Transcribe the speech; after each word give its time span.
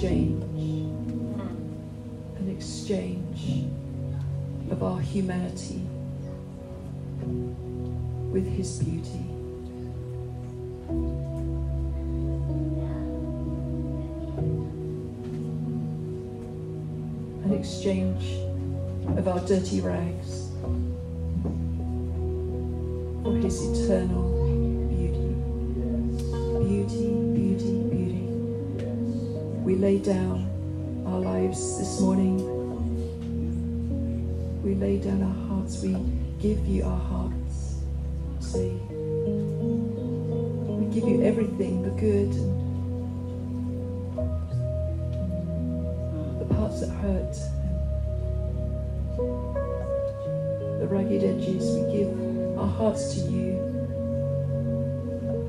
exchange, 0.00 0.42
an 2.38 2.48
exchange 2.56 3.66
of 4.70 4.82
our 4.82 4.98
humanity 4.98 5.82
with 8.32 8.46
His 8.46 8.78
beauty. 8.78 9.26
An 17.44 17.52
exchange 17.52 18.38
of 19.18 19.28
our 19.28 19.40
dirty 19.40 19.82
rags 19.82 20.48
for 23.22 23.36
His 23.36 23.62
eternal 23.66 24.29
down 30.02 31.04
our 31.06 31.18
lives 31.20 31.78
this 31.78 32.00
morning. 32.00 32.38
We 34.62 34.74
lay 34.74 34.98
down 34.98 35.22
our 35.22 35.48
hearts. 35.48 35.82
We 35.82 35.94
give 36.40 36.66
you 36.66 36.84
our 36.84 36.98
hearts. 36.98 37.76
Say, 38.40 38.70
we 40.68 40.86
give 40.94 41.06
you 41.06 41.22
everything 41.22 41.82
the 41.82 41.90
good 41.90 42.32
and 46.24 46.40
the 46.40 46.46
parts 46.54 46.80
that 46.80 46.88
hurt, 46.88 47.34
the 50.80 50.86
ragged 50.86 51.24
edges. 51.24 51.76
We 51.76 51.92
give 51.98 52.58
our 52.58 52.66
hearts 52.66 53.14
to 53.14 53.20
you. 53.20 53.58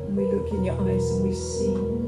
And 0.08 0.18
we 0.18 0.26
look 0.26 0.52
in 0.52 0.66
your 0.66 0.76
eyes 0.82 1.10
and 1.12 1.24
we 1.24 1.34
see 1.34 2.01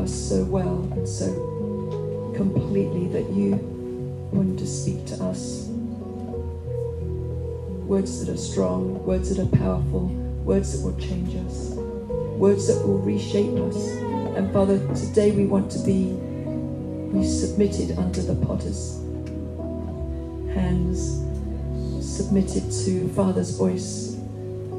us 0.00 0.12
so 0.12 0.44
well 0.44 0.88
and 0.92 1.06
so 1.06 1.28
completely 2.34 3.06
that 3.08 3.28
you 3.30 3.52
want 4.32 4.58
to 4.58 4.66
speak 4.66 5.04
to 5.06 5.14
us. 5.24 5.66
Words 7.86 8.24
that 8.24 8.32
are 8.32 8.38
strong, 8.38 9.04
words 9.04 9.34
that 9.34 9.42
are 9.42 9.56
powerful, 9.58 10.06
words 10.44 10.72
that 10.72 10.84
will 10.84 10.98
change 10.98 11.34
us, 11.46 11.70
words 12.38 12.66
that 12.68 12.86
will 12.86 12.98
reshape 12.98 13.58
us. 13.58 13.76
And 14.36 14.50
Father, 14.52 14.78
today 14.94 15.32
we 15.32 15.44
want 15.44 15.70
to 15.72 15.78
be 15.80 16.14
we 17.12 17.26
submitted 17.26 17.98
under 17.98 18.22
the 18.22 18.36
potter's 18.46 18.96
hands 20.54 21.20
submitted 22.00 22.70
to 22.70 23.08
Father's 23.10 23.56
voice 23.56 24.16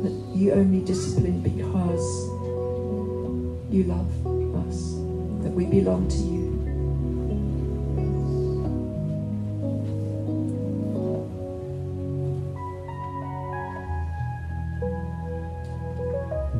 that 0.02 0.12
you 0.34 0.54
only 0.54 0.84
discipline 0.86 1.42
because 1.42 2.30
you 3.70 3.84
love 3.84 4.41
that 5.52 5.58
we 5.58 5.66
belong 5.66 6.08
to 6.08 6.18
you. 6.18 6.42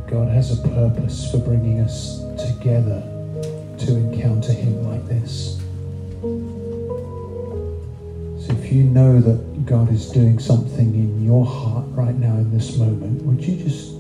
God 0.10 0.28
has 0.28 0.60
a 0.60 0.68
purpose 0.68 1.32
for 1.32 1.38
bringing 1.38 1.80
us 1.80 2.20
together 2.38 3.02
to 3.80 3.96
encounter 3.96 4.52
Him 4.52 4.84
like 4.84 5.08
this. 5.08 5.58
So 8.46 8.54
if 8.54 8.72
you 8.72 8.84
know 8.84 9.22
that 9.22 9.66
God 9.66 9.92
is 9.92 10.10
doing 10.10 10.38
something 10.40 10.94
in 10.94 11.24
your 11.24 11.46
heart 11.46 11.86
right 11.90 12.16
now 12.16 12.34
in 12.34 12.52
this 12.52 12.78
moment, 12.78 13.22
would 13.22 13.42
you 13.42 13.64
just 13.64 13.94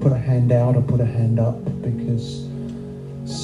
put 0.00 0.12
a 0.12 0.18
hand 0.18 0.50
out 0.50 0.76
or 0.76 0.82
put 0.82 1.00
a 1.00 1.06
hand 1.06 1.38
up? 1.38 1.62
Because 1.82 2.43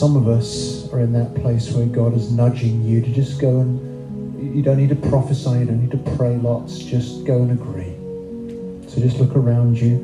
some 0.01 0.17
of 0.17 0.29
us 0.29 0.91
are 0.95 1.01
in 1.01 1.13
that 1.13 1.35
place 1.43 1.73
where 1.73 1.85
God 1.85 2.17
is 2.17 2.33
nudging 2.33 2.83
you 2.83 3.03
to 3.03 3.13
just 3.13 3.39
go 3.39 3.61
and 3.61 4.57
you 4.57 4.63
don't 4.63 4.79
need 4.79 4.89
to 4.89 4.95
prophesy, 4.95 5.51
you 5.51 5.67
don't 5.67 5.83
need 5.83 5.91
to 5.91 6.17
pray 6.17 6.39
lots, 6.39 6.79
just 6.79 7.27
go 7.27 7.43
and 7.43 7.51
agree. 7.51 7.93
So 8.89 8.99
just 9.03 9.19
look 9.19 9.37
around 9.37 9.79
you 9.79 9.97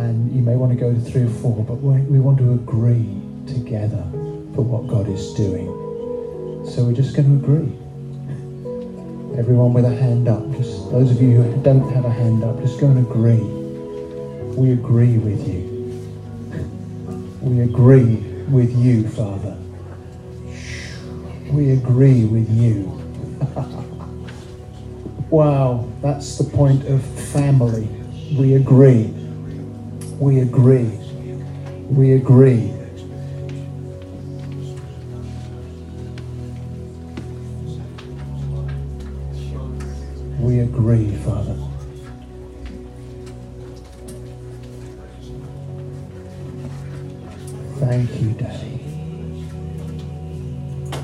and 0.00 0.34
you 0.34 0.42
may 0.42 0.56
want 0.56 0.72
to 0.72 0.76
go 0.76 0.92
to 0.92 1.00
three 1.00 1.22
or 1.22 1.30
four, 1.30 1.62
but 1.62 1.74
we, 1.74 2.18
want 2.18 2.38
to 2.38 2.52
agree 2.54 3.06
together 3.46 4.02
for 4.56 4.62
what 4.62 4.88
God 4.88 5.08
is 5.08 5.32
doing. 5.34 5.68
So 6.68 6.84
we're 6.84 6.94
just 6.94 7.14
going 7.14 7.28
to 7.30 7.46
agree. 7.46 7.70
Everyone 9.38 9.72
with 9.72 9.84
a 9.84 9.94
hand 9.94 10.26
up, 10.26 10.50
just 10.56 10.90
those 10.90 11.12
of 11.12 11.22
you 11.22 11.42
who 11.42 11.62
don't 11.62 11.88
have 11.92 12.06
a 12.06 12.10
hand 12.10 12.42
up, 12.42 12.58
just 12.60 12.80
go 12.80 12.88
and 12.88 12.98
agree. 12.98 13.38
We 14.58 14.72
agree 14.72 15.18
with 15.18 15.46
you. 15.46 15.62
We 17.40 17.60
agree 17.60 18.33
with 18.48 18.74
you, 18.76 19.08
Father. 19.08 19.56
We 21.50 21.70
agree 21.72 22.24
with 22.24 22.50
you. 22.50 22.90
wow, 25.30 25.88
that's 26.00 26.38
the 26.38 26.44
point 26.44 26.86
of 26.86 27.02
family. 27.02 27.88
We 28.36 28.54
agree. 28.54 29.12
We 30.18 30.40
agree. 30.40 30.98
We 31.90 32.12
agree. 32.12 32.72
We 40.40 40.60
agree, 40.60 41.16
Father. 41.16 41.73
Thank 47.94 48.20
you, 48.20 48.30
Daddy. 48.30 48.80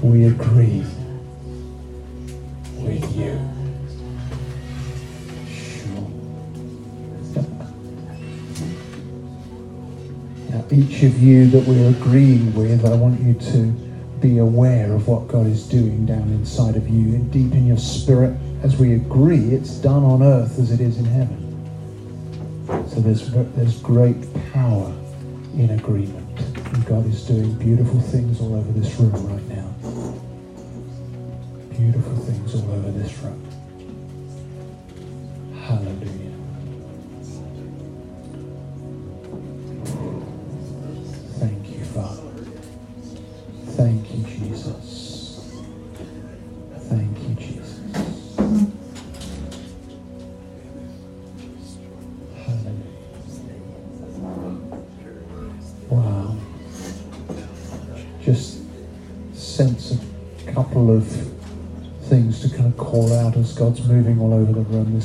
We 0.03 0.25
agree 0.25 0.85
with 2.79 3.17
you. 3.17 3.39
Sure. 5.49 6.11
Now, 10.49 10.65
each 10.73 11.05
of 11.05 11.23
you 11.23 11.47
that 11.51 11.65
we're 11.69 11.91
agreeing 11.91 12.53
with, 12.57 12.85
I 12.85 12.97
want 12.97 13.21
you 13.21 13.35
to 13.35 13.67
be 14.19 14.39
aware 14.39 14.93
of 14.93 15.07
what 15.07 15.29
God 15.29 15.47
is 15.47 15.69
doing 15.69 16.07
down 16.07 16.23
inside 16.31 16.75
of 16.75 16.89
you 16.89 17.15
and 17.15 17.31
deep 17.31 17.53
in 17.53 17.69
your 17.69 17.79
spirit. 17.79 18.37
As 18.65 18.79
we 18.79 18.95
agree, 18.95 19.55
it's 19.55 19.77
done 19.77 20.03
on 20.03 20.25
earth 20.25 20.59
as 20.59 20.73
it 20.73 20.81
is 20.81 20.99
in 20.99 21.05
heaven. 21.05 21.39
So 22.89 23.01
there's, 23.01 23.31
there's 23.31 23.81
great 23.81 24.17
power 24.53 24.93
in 25.55 25.71
agreement. 25.71 26.30
And 26.73 26.87
God 26.87 27.07
is 27.07 27.27
doing 27.27 27.53
beautiful 27.55 28.01
things 28.01 28.41
all 28.41 28.55
over 28.57 28.73
this 28.73 28.95
room 29.01 29.13
right 29.27 29.49
now. 29.49 29.75
Beautiful 31.71 32.17
things 32.19 32.55
all 32.55 32.71
over 32.73 32.91
this 32.93 33.17
room. 33.19 33.49
Hallelujah. 35.67 36.30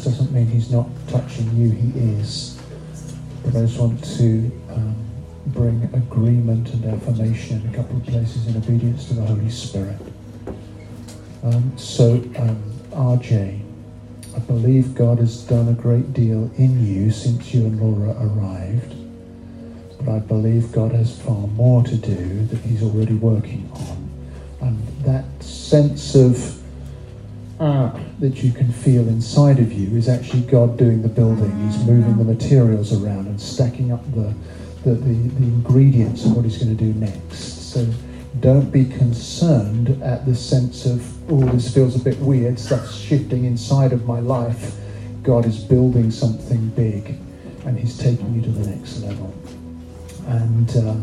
Doesn't 0.06 0.32
mean 0.32 0.46
He's 0.46 0.72
not 0.72 0.88
touching 1.08 1.54
you, 1.58 1.72
He 1.72 2.00
is. 2.20 2.60
But 3.44 3.56
I 3.56 3.62
just 3.62 3.80
want 3.80 4.04
to 4.18 4.52
um, 4.70 4.96
bring 5.48 5.84
agreement 5.94 6.72
and 6.74 6.86
affirmation 6.86 7.62
in 7.62 7.74
a 7.74 7.76
couple 7.76 7.98
of 7.98 8.06
places 8.06 8.48
in 8.48 8.56
obedience 8.56 9.08
to 9.08 9.16
the 9.16 9.26
Holy 9.26 9.50
Spirit. 9.50 9.98
Um, 11.44 11.76
so, 11.78 12.14
um, 12.38 12.64
RJ, 12.92 13.60
I 14.36 14.40
believe 14.40 14.94
God 14.96 15.18
has 15.18 15.42
done 15.44 15.70
a 15.70 15.74
great 15.74 16.14
deal 16.14 16.52
in 16.58 16.86
you 16.86 17.12
since 17.12 17.54
you 17.54 17.66
and 17.66 17.82
Laura 17.82 18.16
arrived. 18.20 18.96
But 20.00 20.10
I 20.10 20.20
believe 20.20 20.72
God 20.72 20.92
has 20.92 21.20
far 21.20 21.48
more 21.48 21.84
to 21.84 21.96
do 21.96 22.46
that 22.46 22.60
He's 22.60 22.84
already 22.84 23.16
working 23.16 23.70
on. 23.74 24.10
And 24.62 24.88
that 25.04 25.26
sense 25.44 26.14
of 26.16 26.55
that 27.58 28.44
you 28.44 28.52
can 28.52 28.72
feel 28.72 29.08
inside 29.08 29.60
of 29.60 29.72
you 29.72 29.96
is 29.98 30.10
actually 30.10 30.42
God 30.42 30.78
doing 30.78 31.02
the 31.02 31.10
building. 31.10 31.52
He's 31.66 31.84
moving 31.86 32.18
the 32.18 32.24
materials 32.24 32.94
around 32.94 33.28
and 33.28 33.40
stacking 33.40 33.92
up 33.92 34.04
the, 34.14 34.34
the, 34.84 34.92
the, 34.92 35.14
the 35.14 35.44
ingredients 35.44 36.26
of 36.26 36.36
what 36.36 36.46
He's 36.46 36.58
going 36.58 36.76
to 36.76 36.84
do 36.84 36.94
next. 37.00 37.72
So 37.72 37.88
don't 38.40 38.72
be 38.72 38.86
concerned 38.86 40.02
at 40.04 40.26
the 40.26 40.36
sense 40.36 40.86
of, 40.86 41.32
oh, 41.32 41.46
this 41.52 41.74
feels 41.74 41.96
a 41.96 42.00
bit 42.04 42.18
weird, 42.20 42.60
stuff's 42.60 42.96
shifting 42.96 43.46
inside 43.46 43.94
of 43.94 44.06
my 44.06 44.20
life. 44.20 44.76
God 45.24 45.46
is 45.46 45.58
building 45.64 46.12
something 46.12 46.70
big 46.70 47.18
and 47.66 47.80
He's 47.80 47.98
taking 47.98 48.34
you 48.36 48.42
to 48.42 48.50
the 48.50 48.68
next 48.70 49.00
level. 49.02 49.34
And 50.28 50.70
uh, 50.76 50.98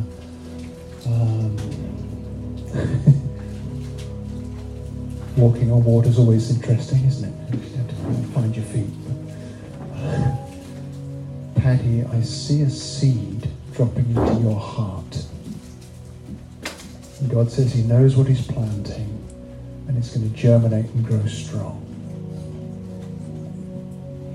um, 1.06 1.56
walking 5.36 5.70
on 5.70 5.84
water 5.84 6.08
is 6.08 6.18
always 6.18 6.50
interesting, 6.50 7.04
isn't 7.04 7.28
it? 7.28 7.54
You 7.54 7.76
have 7.76 7.88
to 7.88 7.94
find 8.32 8.54
your 8.54 8.64
feet. 8.66 8.90
Patty, 11.56 12.04
I 12.04 12.20
see 12.22 12.62
a 12.62 12.70
seed 12.70 13.48
dropping 13.72 14.06
into 14.16 14.40
your 14.42 14.58
heart. 14.58 15.24
And 17.20 17.30
God 17.30 17.50
says 17.50 17.72
He 17.72 17.82
knows 17.82 18.16
what 18.16 18.26
He's 18.26 18.46
planting 18.46 19.22
and 19.88 19.96
it's 19.96 20.16
going 20.16 20.28
to 20.28 20.36
germinate 20.36 20.86
and 20.86 21.04
grow 21.04 21.24
strong. 21.26 21.80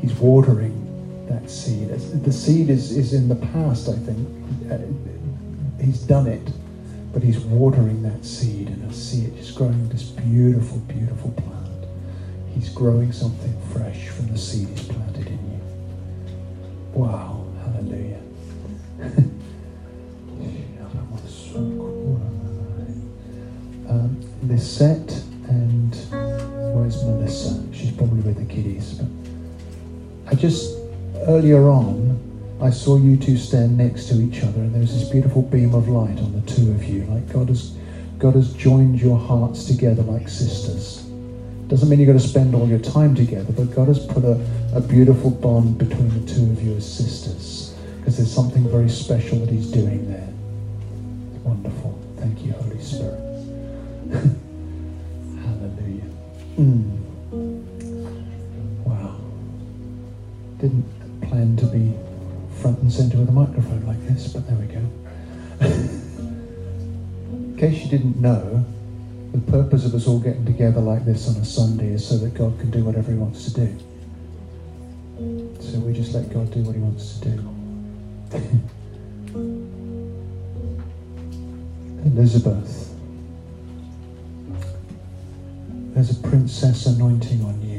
He's 0.02 0.14
watering 0.14 1.26
that 1.28 1.50
seed. 1.50 1.90
The 1.90 2.32
seed 2.32 2.70
is, 2.70 2.96
is 2.96 3.14
in 3.14 3.28
the 3.28 3.36
past, 3.36 3.90
I 3.90 3.96
think. 3.96 4.28
Uh, 4.72 4.78
he's 5.84 6.00
done 6.02 6.28
it 6.28 6.48
but 7.18 7.25
he's 7.25 7.40
watering 7.40 8.04
that 8.04 8.24
seed 8.24 8.68
and 8.68 8.88
I 8.88 8.94
see 8.94 9.25
it 9.25 9.36
just 9.38 9.56
growing 9.56 9.90
this 9.90 10.04
beautiful, 10.04 10.78
beautiful 10.81 11.31
plant. 11.31 11.88
He's 12.54 12.69
growing 12.69 13.12
something 13.12 13.60
fresh 13.74 14.10
from 14.10 14.28
the 14.28 14.38
seed 14.38 14.68
he's 14.68 14.88
planted 14.88 15.25
in 15.25 15.40
you. 15.52 15.60
Wow, 16.94 17.44
hallelujah. 17.64 18.22
um, 23.90 24.22
Lisette 24.44 25.24
and 25.48 25.96
where's 26.75 27.04
Melissa? 27.04 27.66
She's 27.74 27.90
probably 27.90 28.22
with 28.22 28.38
the 28.38 28.46
kiddies. 28.46 28.94
But 28.94 29.08
I 30.28 30.36
just 30.36 30.78
earlier 31.25 31.68
on 31.68 32.27
I 32.59 32.71
saw 32.71 32.98
you 32.98 33.18
two 33.18 33.38
stand 33.38 33.77
next 33.77 34.07
to 34.07 34.19
each 34.19 34.42
other, 34.42 34.62
and 34.62 34.74
there 34.74 34.81
was 34.81 34.92
this 35.00 35.07
beautiful 35.09 35.44
beam 35.44 35.75
of 35.75 35.89
light 35.89 36.18
on 36.18 36.33
the 36.33 36.42
two 36.51 36.71
of 36.71 36.83
you, 36.86 37.04
like 37.06 37.31
God 37.31 37.50
has, 37.50 37.77
God 38.18 38.33
has 38.33 38.51
joined 38.54 39.00
your 39.00 39.18
hearts 39.18 39.65
together 39.65 40.01
like 40.01 40.27
sisters. 40.27 41.04
Doesn't 41.68 41.88
mean 41.88 42.00
you've 42.00 42.07
got 42.07 42.19
to 42.19 42.27
spend 42.27 42.56
all 42.56 42.68
your 42.68 42.80
time 42.80 43.13
together, 43.13 43.54
but 43.54 43.75
God 43.75 43.89
has 43.89 44.04
put 44.07 44.24
a, 44.24 44.44
a 44.74 44.81
beautiful 44.81 45.30
bond 45.30 45.77
between 45.77 46.09
the 46.09 46.33
two 46.33 46.44
of 46.45 46.63
you 46.63 46.75
as 46.75 46.92
sisters, 46.92 47.75
because 48.00 48.18
there's 48.18 48.33
something 48.33 48.68
very 48.68 48.89
special 48.89 49.38
that 49.39 49.50
He's 49.50 49.69
doing 49.69 50.09
there. 50.12 50.33
Wonderful. 51.44 52.00
Thank 52.18 52.44
you, 52.44 52.54
Holy 52.54 52.81
Spirit. 52.81 53.19
Hallelujah. 55.44 56.09
Mm. 56.57 56.98
Wow. 58.83 59.19
Didn't 60.59 61.21
plan 61.21 61.56
to 61.57 61.65
be 61.68 61.94
front 62.68 62.80
and 62.80 62.92
center 62.92 63.18
with 63.18 63.30
a 63.30 63.31
microphone 63.31 63.86
like 63.88 64.06
this, 64.08 64.28
but 64.34 64.46
there 64.46 64.58
we 64.58 64.66
go. 64.66 64.81
In 67.31 67.56
case 67.58 67.81
you 67.81 67.90
didn't 67.90 68.19
know, 68.19 68.66
the 69.31 69.40
purpose 69.50 69.86
of 69.86 69.96
us 69.96 70.06
all 70.06 70.19
getting 70.19 70.44
together 70.46 70.81
like 70.81 71.06
this 71.06 71.30
on 71.30 71.42
a 71.42 71.46
Sunday 71.46 71.94
is 71.94 72.06
so 72.06 72.18
that 72.18 72.34
God 72.34 72.60
can 72.60 72.69
do 72.69 72.84
whatever 72.84 73.10
He 73.10 73.18
wants 73.18 73.45
to 73.45 73.54
do. 73.54 73.74
So 75.62 75.80
we 75.80 75.94
just 75.94 76.14
let 76.14 76.30
God 76.33 76.52
do 76.52 76.62
what 76.64 76.76
He 76.76 76.81
wants 76.81 77.19
to 77.19 77.30
do. 77.30 77.38
Elizabeth, 82.18 82.94
there's 85.94 86.12
a 86.12 86.16
princess 86.28 86.86
anointing 86.86 87.42
on 87.45 87.62
you. 87.62 87.77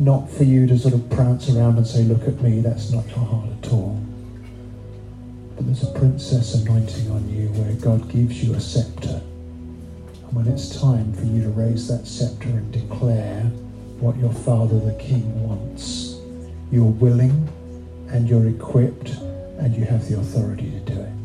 Not 0.00 0.30
for 0.30 0.44
you 0.44 0.66
to 0.66 0.78
sort 0.78 0.94
of 0.94 1.08
prance 1.10 1.50
around 1.50 1.76
and 1.76 1.86
say, 1.86 2.02
Look 2.02 2.26
at 2.26 2.40
me, 2.40 2.60
that's 2.60 2.90
not 2.90 3.06
your 3.08 3.18
heart 3.18 3.50
at 3.62 3.70
all. 3.70 4.02
But 5.54 5.66
there's 5.66 5.82
a 5.82 5.98
princess 5.98 6.54
anointing 6.54 7.10
on 7.10 7.28
you 7.28 7.48
where 7.48 7.74
God 7.74 8.10
gives 8.10 8.42
you 8.42 8.54
a 8.54 8.60
scepter. 8.60 9.20
And 10.24 10.32
when 10.32 10.48
it's 10.48 10.80
time 10.80 11.12
for 11.12 11.24
you 11.24 11.42
to 11.42 11.50
raise 11.50 11.86
that 11.88 12.06
scepter 12.06 12.48
and 12.48 12.72
declare 12.72 13.42
what 14.00 14.16
your 14.16 14.32
father, 14.32 14.80
the 14.80 14.94
king, 14.94 15.46
wants, 15.46 16.16
you're 16.72 16.84
willing 16.84 17.46
and 18.08 18.26
you're 18.26 18.48
equipped 18.48 19.10
and 19.58 19.76
you 19.76 19.84
have 19.84 20.08
the 20.08 20.18
authority 20.18 20.70
to 20.70 20.80
do 20.80 20.98
it. 20.98 21.19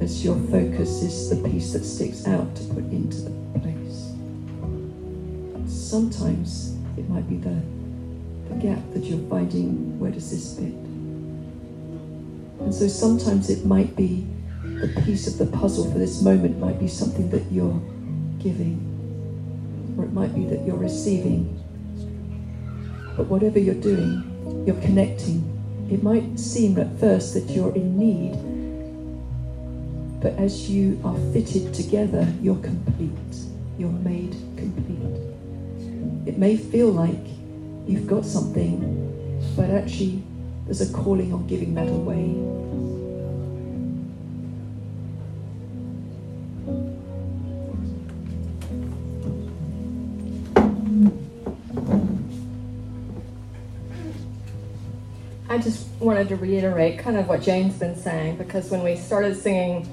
As 0.00 0.24
your 0.24 0.36
focus 0.48 1.02
is 1.02 1.28
the 1.28 1.36
piece 1.46 1.74
that 1.74 1.84
sticks 1.84 2.26
out 2.26 2.56
to 2.56 2.64
put 2.68 2.84
into 2.84 3.18
the 3.18 3.30
place. 3.60 4.14
Sometimes 5.66 6.74
it 6.96 7.06
might 7.10 7.28
be 7.28 7.36
the 7.36 7.60
the 8.48 8.54
gap 8.54 8.78
that 8.94 9.04
you're 9.04 9.28
finding, 9.28 9.98
where 10.00 10.10
does 10.10 10.30
this 10.30 10.56
fit? 10.56 10.72
And 12.64 12.74
so 12.74 12.88
sometimes 12.88 13.50
it 13.50 13.66
might 13.66 13.94
be 13.94 14.26
the 14.62 14.88
piece 15.04 15.26
of 15.26 15.36
the 15.36 15.44
puzzle 15.58 15.92
for 15.92 15.98
this 15.98 16.22
moment 16.22 16.58
might 16.58 16.80
be 16.80 16.88
something 16.88 17.28
that 17.28 17.44
you're 17.52 17.78
giving, 18.38 18.80
or 19.98 20.04
it 20.04 20.14
might 20.14 20.34
be 20.34 20.46
that 20.46 20.64
you're 20.66 20.78
receiving. 20.78 21.62
But 23.18 23.26
whatever 23.26 23.58
you're 23.58 23.74
doing, 23.74 24.64
you're 24.66 24.80
connecting. 24.80 25.44
It 25.90 26.02
might 26.02 26.40
seem 26.40 26.78
at 26.78 26.98
first 26.98 27.34
that 27.34 27.50
you're 27.50 27.74
in 27.74 27.98
need, 27.98 28.47
But 30.20 30.32
as 30.32 30.68
you 30.68 31.00
are 31.04 31.16
fitted 31.32 31.72
together, 31.72 32.26
you're 32.42 32.56
complete. 32.56 33.12
You're 33.78 33.90
made 33.90 34.32
complete. 34.56 35.28
It 36.26 36.38
may 36.38 36.56
feel 36.56 36.88
like 36.90 37.24
you've 37.86 38.08
got 38.08 38.24
something, 38.24 38.80
but 39.56 39.70
actually, 39.70 40.22
there's 40.64 40.80
a 40.80 40.92
calling 40.92 41.32
on 41.32 41.46
giving 41.46 41.74
that 41.74 41.88
away. 41.88 42.34
I 55.48 55.58
just 55.58 55.88
wanted 56.00 56.28
to 56.28 56.36
reiterate 56.36 56.98
kind 56.98 57.16
of 57.16 57.28
what 57.28 57.40
Jane's 57.40 57.78
been 57.78 57.96
saying 57.96 58.36
because 58.36 58.70
when 58.70 58.82
we 58.82 58.96
started 58.96 59.36
singing 59.36 59.88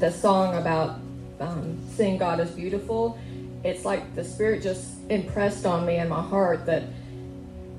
the 0.00 0.10
song 0.10 0.56
about 0.56 0.98
um, 1.40 1.78
seeing 1.94 2.18
God 2.18 2.40
as 2.40 2.50
beautiful, 2.50 3.18
it's 3.62 3.84
like 3.84 4.14
the 4.14 4.24
Spirit 4.24 4.62
just 4.62 4.98
impressed 5.10 5.66
on 5.66 5.86
me 5.86 5.98
in 5.98 6.08
my 6.08 6.22
heart 6.22 6.66
that 6.66 6.84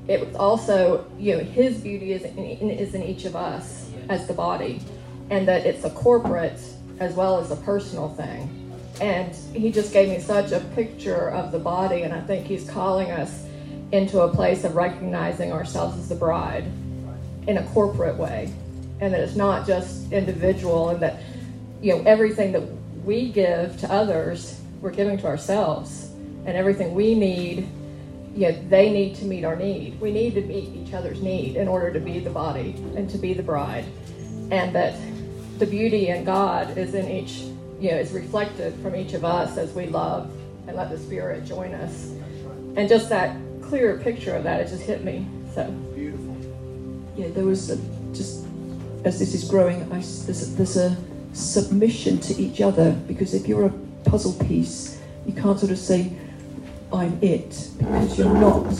it 0.07 0.25
was 0.25 0.35
also, 0.35 1.09
you 1.17 1.37
know, 1.37 1.43
His 1.43 1.79
beauty 1.79 2.13
is 2.13 2.23
in, 2.23 2.37
is 2.37 2.93
in 2.93 3.03
each 3.03 3.25
of 3.25 3.35
us 3.35 3.89
as 4.09 4.27
the 4.27 4.33
body, 4.33 4.81
and 5.29 5.47
that 5.47 5.65
it's 5.65 5.83
a 5.83 5.89
corporate 5.89 6.61
as 6.99 7.15
well 7.15 7.39
as 7.39 7.51
a 7.51 7.55
personal 7.57 8.09
thing. 8.09 8.57
And 8.99 9.35
He 9.53 9.71
just 9.71 9.91
gave 9.91 10.09
me 10.09 10.19
such 10.19 10.51
a 10.51 10.59
picture 10.75 11.29
of 11.29 11.51
the 11.51 11.59
body, 11.59 12.03
and 12.03 12.13
I 12.13 12.21
think 12.21 12.45
He's 12.45 12.69
calling 12.69 13.09
us 13.09 13.45
into 13.91 14.21
a 14.21 14.33
place 14.33 14.63
of 14.63 14.75
recognizing 14.75 15.51
ourselves 15.51 15.97
as 15.97 16.07
the 16.07 16.15
bride 16.15 16.65
in 17.47 17.57
a 17.57 17.63
corporate 17.69 18.17
way 18.17 18.53
and 19.01 19.11
that 19.13 19.19
it's 19.19 19.35
not 19.35 19.65
just 19.67 20.11
individual 20.11 20.89
and 20.89 21.01
that 21.01 21.21
you 21.81 21.95
know 21.95 22.03
everything 22.03 22.51
that 22.51 22.63
we 23.03 23.31
give 23.31 23.77
to 23.79 23.91
others 23.91 24.61
we're 24.81 24.91
giving 24.91 25.17
to 25.19 25.27
ourselves. 25.27 26.09
And 26.45 26.57
everything 26.57 26.95
we 26.95 27.13
need 27.15 27.69
you 28.35 28.51
know 28.51 28.61
they 28.69 28.91
need 28.91 29.15
to 29.15 29.25
meet 29.25 29.43
our 29.43 29.55
need. 29.55 30.00
We 30.00 30.11
need 30.11 30.33
to 30.35 30.41
meet 30.41 30.75
each 30.75 30.93
other's 30.93 31.21
need 31.21 31.55
in 31.55 31.67
order 31.67 31.91
to 31.91 32.00
be 32.00 32.19
the 32.19 32.29
body 32.29 32.75
and 32.95 33.09
to 33.09 33.17
be 33.17 33.33
the 33.33 33.43
bride. 33.43 33.85
And 34.51 34.73
that 34.75 34.95
the 35.59 35.65
beauty 35.65 36.07
in 36.07 36.23
god 36.23 36.77
is 36.77 36.95
in 36.95 37.09
each 37.09 37.41
you 37.79 37.91
know 37.91 37.97
is 37.97 38.11
reflected 38.11 38.73
from 38.81 38.95
each 38.95 39.13
of 39.13 39.23
us 39.23 39.57
as 39.57 39.73
we 39.73 39.85
love 39.88 40.31
and 40.67 40.75
let 40.75 40.89
the 40.89 40.97
spirit 40.97 41.45
join 41.45 41.73
us. 41.73 42.11
And 42.75 42.88
just 42.88 43.09
that 43.09 43.38
clearer 43.61 43.97
picture 44.00 44.35
of 44.35 44.43
that 44.43 44.61
it 44.61 44.69
just 44.69 44.83
hit 44.83 45.03
me 45.03 45.27
so. 45.53 45.69
Beautiful. 45.93 46.38
yeah, 47.15 47.27
there 47.29 47.45
was 47.45 47.69
a, 47.69 47.77
just 48.13 48.45
as 49.03 49.19
this 49.19 49.33
is 49.33 49.43
growing, 49.50 49.81
I, 49.91 49.95
there's, 49.95 50.47
a, 50.47 50.55
there's 50.55 50.77
a 50.77 50.95
submission 51.33 52.19
to 52.19 52.33
each 52.41 52.61
other 52.61 52.91
because 53.07 53.33
if 53.33 53.47
you're 53.47 53.67
a 53.67 53.73
puzzle 54.03 54.33
piece, 54.45 55.00
you 55.25 55.33
can't 55.33 55.59
sort 55.59 55.71
of 55.71 55.77
say, 55.77 56.11
I'm 56.91 57.17
it, 57.21 57.69
because 57.77 58.17
you're 58.17 58.33
not. 58.33 58.73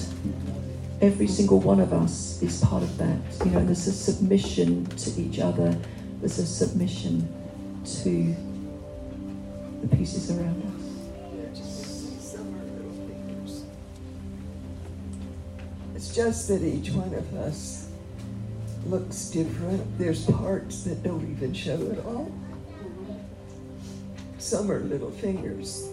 Every 1.02 1.28
single 1.28 1.60
one 1.60 1.80
of 1.80 1.94
us 1.94 2.42
is 2.42 2.62
part 2.62 2.84
of 2.84 2.98
that. 2.98 3.18
You 3.46 3.52
know, 3.52 3.66
there's 3.66 3.88
a 3.88 3.92
submission 3.92 4.86
to 4.86 5.22
each 5.22 5.40
other, 5.40 5.76
there's 6.20 6.38
a 6.38 6.46
submission 6.46 7.28
to 8.04 8.36
the 9.82 9.96
pieces 9.96 10.30
around 10.30 10.62
us. 10.64 10.82
It's 15.96 16.16
just 16.16 16.48
that 16.50 16.62
each 16.62 16.92
one 16.92 17.14
of 17.14 17.34
us 17.36 17.88
looks 18.86 19.30
different. 19.30 19.98
There's 19.98 20.26
parts 20.26 20.84
that 20.84 21.04
don't 21.04 21.30
even 21.32 21.54
show 21.54 21.92
at 21.92 22.06
all. 22.06 22.32
Some 24.42 24.72
are 24.72 24.80
little 24.80 25.12
fingers. 25.12 25.88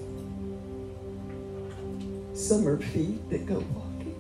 Some 2.33 2.67
are 2.67 2.79
feet 2.79 3.29
that 3.29 3.45
go 3.45 3.59
walking. 3.75 4.17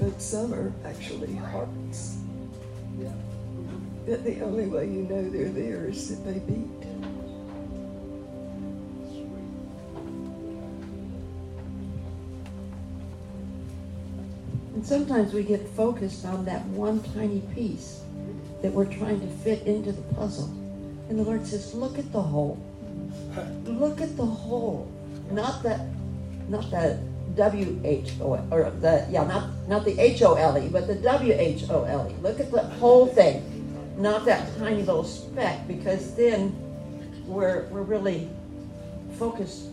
But 0.00 0.22
some 0.22 0.54
are 0.54 0.72
actually 0.84 1.34
hearts. 1.34 2.18
That 4.06 4.22
the 4.24 4.40
only 4.42 4.66
way 4.66 4.86
you 4.86 5.02
know 5.02 5.28
they're 5.28 5.48
there 5.48 5.86
is 5.86 6.08
that 6.10 6.24
they 6.24 6.38
beat. 6.38 6.86
And 14.74 14.86
sometimes 14.86 15.34
we 15.34 15.42
get 15.42 15.68
focused 15.70 16.24
on 16.24 16.44
that 16.44 16.64
one 16.66 17.02
tiny 17.12 17.40
piece 17.56 18.02
that 18.62 18.72
we're 18.72 18.86
trying 18.86 19.20
to 19.20 19.26
fit 19.26 19.66
into 19.66 19.90
the 19.90 20.02
puzzle. 20.14 20.59
And 21.10 21.18
the 21.18 21.24
Lord 21.24 21.44
says, 21.44 21.74
look 21.74 21.98
at 21.98 22.12
the 22.12 22.22
whole. 22.22 22.56
Look 23.64 24.00
at 24.00 24.16
the 24.16 24.24
whole. 24.24 24.88
Not 25.32 25.60
that 25.64 25.80
not 26.48 26.70
the 26.70 27.00
W 27.34 27.80
H 27.84 28.12
O 28.20 28.38
or 28.50 28.70
the 28.70 29.06
yeah, 29.10 29.24
not 29.24 29.50
not 29.68 29.84
the 29.84 29.98
H 29.98 30.22
O 30.22 30.34
L 30.34 30.56
E, 30.56 30.68
but 30.68 30.86
the 30.86 30.94
W 30.94 31.34
H 31.36 31.64
O 31.68 31.82
L 31.82 32.08
E. 32.08 32.14
Look 32.22 32.38
at 32.38 32.52
the 32.52 32.62
whole 32.62 33.06
thing. 33.06 33.42
Not 33.98 34.24
that 34.26 34.56
tiny 34.58 34.82
little 34.82 35.02
speck, 35.02 35.66
because 35.66 36.14
then 36.14 36.54
we're 37.26 37.66
we're 37.70 37.82
really 37.82 38.30
focused 39.18 39.66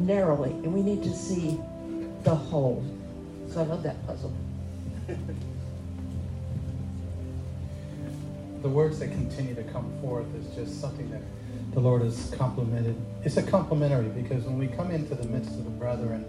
narrowly 0.00 0.50
and 0.50 0.74
we 0.74 0.82
need 0.82 1.04
to 1.04 1.14
see 1.14 1.60
the 2.24 2.34
whole. 2.34 2.84
So 3.48 3.60
I 3.60 3.64
love 3.64 3.84
that 3.84 4.04
puzzle. 4.08 4.32
the 8.62 8.68
words 8.68 8.98
that 8.98 9.08
continue 9.08 9.54
to 9.54 9.62
come 9.64 9.90
forth 10.00 10.26
is 10.34 10.54
just 10.54 10.80
something 10.80 11.10
that 11.10 11.22
the 11.72 11.80
Lord 11.80 12.02
has 12.02 12.32
complimented. 12.36 12.96
It's 13.24 13.36
a 13.36 13.42
complimentary 13.42 14.08
because 14.08 14.44
when 14.44 14.58
we 14.58 14.66
come 14.66 14.90
into 14.90 15.14
the 15.14 15.26
midst 15.28 15.52
of 15.52 15.64
the 15.64 15.70
brethren, 15.70 16.24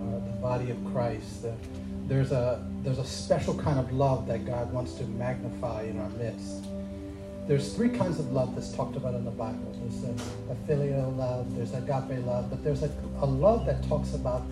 uh, 0.00 0.24
the 0.26 0.36
body 0.40 0.70
of 0.70 0.76
Christ, 0.92 1.42
the, 1.42 1.54
there's 2.06 2.32
a 2.32 2.66
there's 2.82 2.98
a 2.98 3.04
special 3.04 3.54
kind 3.54 3.78
of 3.78 3.92
love 3.92 4.26
that 4.28 4.46
God 4.46 4.72
wants 4.72 4.94
to 4.94 5.04
magnify 5.04 5.82
in 5.82 5.98
our 5.98 6.08
midst. 6.10 6.64
There's 7.46 7.72
three 7.74 7.88
kinds 7.88 8.18
of 8.18 8.32
love 8.32 8.54
that's 8.54 8.72
talked 8.72 8.96
about 8.96 9.14
in 9.14 9.24
the 9.24 9.30
Bible. 9.30 9.74
There's 9.80 10.04
a, 10.04 10.52
a 10.52 10.56
filial 10.66 11.10
love, 11.12 11.54
there's 11.56 11.72
agape 11.72 12.24
love, 12.26 12.50
but 12.50 12.62
there's 12.62 12.82
a, 12.82 12.90
a 13.20 13.26
love 13.26 13.64
that 13.66 13.86
talks 13.88 14.14
about 14.14 14.42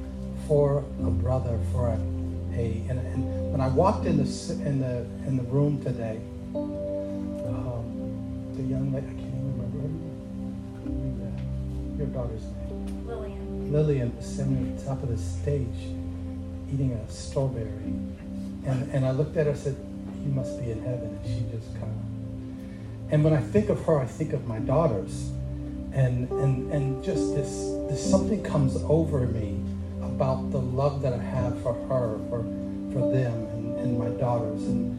for 0.47 0.79
a 1.01 1.11
brother, 1.11 1.59
for 1.73 1.89
a 1.89 1.99
and, 2.57 2.99
and 2.99 3.53
when 3.53 3.61
I 3.61 3.69
walked 3.69 4.07
in 4.07 4.17
the 4.17 4.53
in 4.67 4.81
the 4.81 5.01
in 5.27 5.37
the 5.37 5.43
room 5.45 5.83
today, 5.83 6.21
the 8.57 8.63
young 8.63 8.91
lady 8.93 9.07
I 9.07 9.11
can't 9.11 9.21
even 9.21 9.53
remember 9.53 9.79
her 9.83 9.89
name. 9.89 11.95
Your 11.99 12.07
daughter's 12.07 12.43
name. 12.43 13.07
Lillian. 13.07 13.73
Lillian 13.73 14.17
was 14.17 14.25
sitting 14.25 14.57
at 14.57 14.79
the 14.79 14.85
top 14.87 15.03
of 15.03 15.11
the 15.11 15.19
stage, 15.19 15.77
eating 16.73 16.93
a 16.93 17.11
strawberry, 17.11 17.93
and 18.65 18.91
and 18.93 19.05
I 19.05 19.11
looked 19.11 19.37
at 19.37 19.45
her 19.45 19.53
and 19.53 19.61
said, 19.61 19.77
"You 20.25 20.33
must 20.33 20.59
be 20.59 20.71
in 20.71 20.83
heaven," 20.83 21.19
and 21.23 21.27
she 21.27 21.45
just 21.55 21.71
kind 21.75 21.85
of. 21.85 23.13
And 23.13 23.23
when 23.25 23.35
I 23.35 23.41
think 23.41 23.69
of 23.69 23.85
her, 23.85 24.01
I 24.01 24.07
think 24.07 24.33
of 24.33 24.49
my 24.49 24.59
daughters, 24.59 25.31
and 25.93 26.31
and 26.31 26.73
and 26.73 27.05
just 27.05 27.35
this 27.35 27.51
this 27.91 28.03
something 28.11 28.43
comes 28.43 28.77
over 28.89 29.27
me 29.27 29.61
about 30.03 30.51
the 30.51 30.61
love 30.61 31.03
that 31.03 31.13
I 31.13 31.23
have 31.23 31.61
for 31.63 31.75
her, 31.89 32.19
for 32.31 32.43
for 32.93 33.13
them 33.13 33.35
and, 33.53 33.79
and 33.81 33.99
my 33.99 34.09
daughters. 34.19 34.63
And 34.63 34.99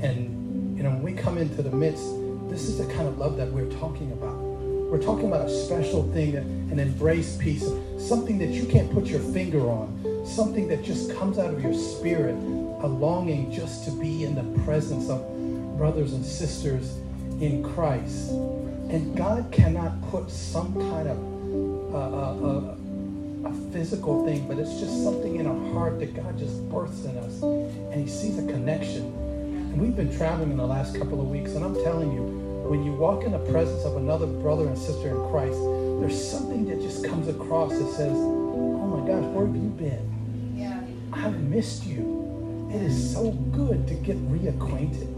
and 0.00 0.76
you 0.76 0.84
know, 0.84 0.90
when 0.90 1.02
we 1.02 1.12
come 1.12 1.36
into 1.36 1.62
the 1.62 1.70
midst, 1.70 2.21
this 2.52 2.68
is 2.68 2.76
the 2.76 2.86
kind 2.92 3.08
of 3.08 3.16
love 3.16 3.38
that 3.38 3.50
we're 3.50 3.70
talking 3.78 4.12
about. 4.12 4.36
We're 4.36 5.00
talking 5.00 5.26
about 5.26 5.46
a 5.46 5.64
special 5.64 6.02
thing, 6.12 6.36
an 6.36 6.78
embrace 6.78 7.38
piece, 7.38 7.66
something 7.98 8.36
that 8.38 8.50
you 8.50 8.66
can't 8.66 8.92
put 8.92 9.06
your 9.06 9.20
finger 9.20 9.70
on, 9.70 10.26
something 10.26 10.68
that 10.68 10.82
just 10.82 11.16
comes 11.16 11.38
out 11.38 11.54
of 11.54 11.62
your 11.62 11.72
spirit, 11.72 12.34
a 12.34 12.86
longing 12.86 13.50
just 13.50 13.86
to 13.86 13.90
be 13.92 14.24
in 14.24 14.34
the 14.34 14.64
presence 14.64 15.08
of 15.08 15.26
brothers 15.78 16.12
and 16.12 16.22
sisters 16.22 16.98
in 17.40 17.62
Christ. 17.74 18.28
And 18.28 19.16
God 19.16 19.50
cannot 19.50 20.02
put 20.10 20.30
some 20.30 20.74
kind 20.74 21.08
of 21.08 21.94
uh, 21.94 21.98
uh, 21.98 22.48
uh, 22.50 23.48
a 23.48 23.72
physical 23.72 24.26
thing, 24.26 24.46
but 24.46 24.58
it's 24.58 24.78
just 24.78 25.02
something 25.02 25.36
in 25.36 25.46
our 25.46 25.72
heart 25.72 25.98
that 26.00 26.14
God 26.14 26.38
just 26.38 26.68
births 26.68 27.06
in 27.06 27.16
us. 27.16 27.42
And 27.42 27.94
He 27.94 28.06
sees 28.06 28.38
a 28.38 28.46
connection. 28.46 29.04
And 29.72 29.80
we've 29.80 29.96
been 29.96 30.14
traveling 30.14 30.50
in 30.50 30.58
the 30.58 30.66
last 30.66 30.98
couple 30.98 31.18
of 31.18 31.28
weeks, 31.28 31.52
and 31.52 31.64
I'm 31.64 31.74
telling 31.82 32.12
you, 32.12 32.41
when 32.68 32.84
you 32.84 32.92
walk 32.92 33.24
in 33.24 33.32
the 33.32 33.38
presence 33.50 33.84
of 33.84 33.96
another 33.96 34.26
brother 34.26 34.66
and 34.66 34.78
sister 34.78 35.08
in 35.08 35.30
Christ, 35.30 35.58
there's 36.00 36.30
something 36.30 36.66
that 36.66 36.80
just 36.80 37.04
comes 37.04 37.28
across 37.28 37.70
that 37.70 37.88
says, 37.92 38.16
Oh 38.16 38.86
my 38.86 39.06
gosh, 39.06 39.24
where 39.34 39.46
have 39.46 39.54
you 39.54 39.68
been? 39.70 40.54
Yeah. 40.56 40.80
I've 41.12 41.38
missed 41.40 41.84
you. 41.84 42.68
It 42.72 42.82
is 42.82 43.12
so 43.12 43.32
good 43.52 43.86
to 43.88 43.94
get 43.94 44.16
reacquainted 44.30 45.08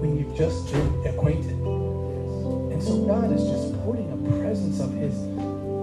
when 0.00 0.16
you've 0.18 0.36
just 0.36 0.72
been 0.72 1.06
acquainted. 1.06 1.52
And 1.52 2.82
so 2.82 3.04
God 3.04 3.32
is 3.32 3.42
just 3.42 3.84
putting 3.84 4.10
a 4.12 4.40
presence 4.40 4.80
of 4.80 4.92
His 4.94 5.14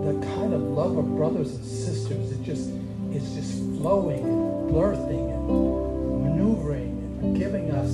the 0.07 0.25
kind 0.35 0.53
of 0.53 0.61
love 0.61 0.97
of 0.97 1.05
brothers 1.17 1.53
and 1.53 1.65
sisters. 1.65 2.31
It 2.31 2.41
just 2.43 2.71
it's 3.11 3.35
just 3.35 3.59
flowing 3.77 4.23
and 4.23 4.71
birthing 4.71 5.33
and 5.33 6.23
maneuvering 6.23 7.19
and 7.21 7.37
giving 7.37 7.71
us 7.71 7.91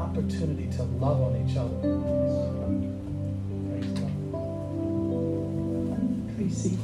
opportunity 0.00 0.66
to 0.76 0.82
love 0.82 1.20
on 1.20 1.36
each 1.36 1.56
other. 1.56 1.76
Tracy. 6.36 6.78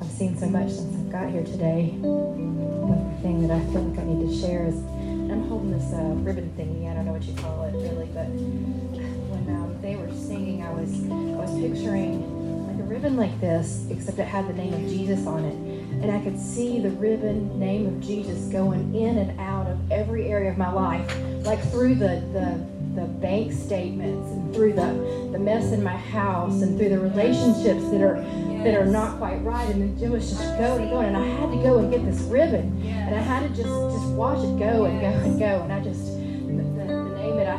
I've 0.00 0.10
seen 0.10 0.36
so 0.36 0.46
much 0.48 0.70
since 0.70 0.94
I've 0.96 1.10
got 1.12 1.30
here 1.30 1.44
today. 1.44 1.94
But 2.02 2.98
the 2.98 3.18
thing 3.22 3.46
that 3.46 3.56
I 3.56 3.60
feel 3.72 3.82
like 3.82 4.00
I 4.00 4.04
need 4.04 4.28
to 4.28 4.36
share 4.40 4.66
is 4.66 4.74
I'm 4.74 5.44
holding 5.48 5.70
this 5.70 5.92
uh, 5.92 6.02
ribbon 6.26 6.52
thingy. 6.58 6.90
I 6.90 6.94
don't 6.94 7.06
know 7.06 7.12
what 7.12 7.22
you 7.22 7.34
call 7.34 7.62
it 7.64 7.74
really, 7.74 8.06
but 8.12 8.26
when 9.30 9.80
they 9.82 9.96
were 9.96 10.10
singing, 10.12 10.62
I 10.62 10.72
was 10.72 10.90
I 11.10 11.44
was 11.44 11.58
picturing 11.60 12.66
like 12.66 12.78
a 12.78 12.82
ribbon 12.82 13.16
like 13.16 13.40
this, 13.40 13.86
except 13.90 14.18
it 14.18 14.24
had 14.24 14.48
the 14.48 14.52
name 14.52 14.74
of 14.74 14.80
Jesus 14.80 15.26
on 15.26 15.44
it, 15.44 15.54
and 16.02 16.10
I 16.10 16.20
could 16.20 16.38
see 16.38 16.80
the 16.80 16.90
ribbon 16.90 17.58
name 17.58 17.86
of 17.86 18.00
Jesus 18.00 18.46
going 18.52 18.94
in 18.94 19.18
and 19.18 19.40
out 19.40 19.66
of 19.66 19.78
every 19.90 20.28
area 20.28 20.50
of 20.50 20.58
my 20.58 20.72
life, 20.72 21.16
like 21.44 21.60
through 21.70 21.94
the 21.96 22.22
the 22.32 22.80
the 22.94 23.06
bank 23.06 23.52
statements 23.52 24.28
and 24.32 24.52
through 24.52 24.72
the, 24.72 25.30
the 25.30 25.38
mess 25.38 25.72
in 25.72 25.82
my 25.82 25.96
house 25.96 26.60
and 26.62 26.76
through 26.76 26.88
the 26.88 26.98
relationships 26.98 27.88
that 27.90 28.02
are 28.02 28.20
that 28.64 28.74
are 28.74 28.86
not 28.86 29.16
quite 29.18 29.36
right. 29.42 29.68
And 29.70 30.00
it 30.02 30.10
was 30.10 30.28
just 30.28 30.42
going 30.58 30.82
and 30.82 30.90
going. 30.90 31.06
And 31.06 31.16
I 31.16 31.26
had 31.26 31.50
to 31.50 31.56
go 31.62 31.78
and 31.78 31.90
get 31.90 32.04
this 32.04 32.20
ribbon. 32.22 32.82
And 32.84 33.14
I 33.14 33.20
had 33.20 33.42
to 33.42 33.48
just 33.48 33.68
just 33.68 34.06
watch 34.08 34.38
it 34.38 34.58
go 34.58 34.84
and 34.84 35.00
go 35.00 35.06
and 35.06 35.38
go. 35.38 35.62
And 35.62 35.72
I 35.72 35.80
just 35.80 36.09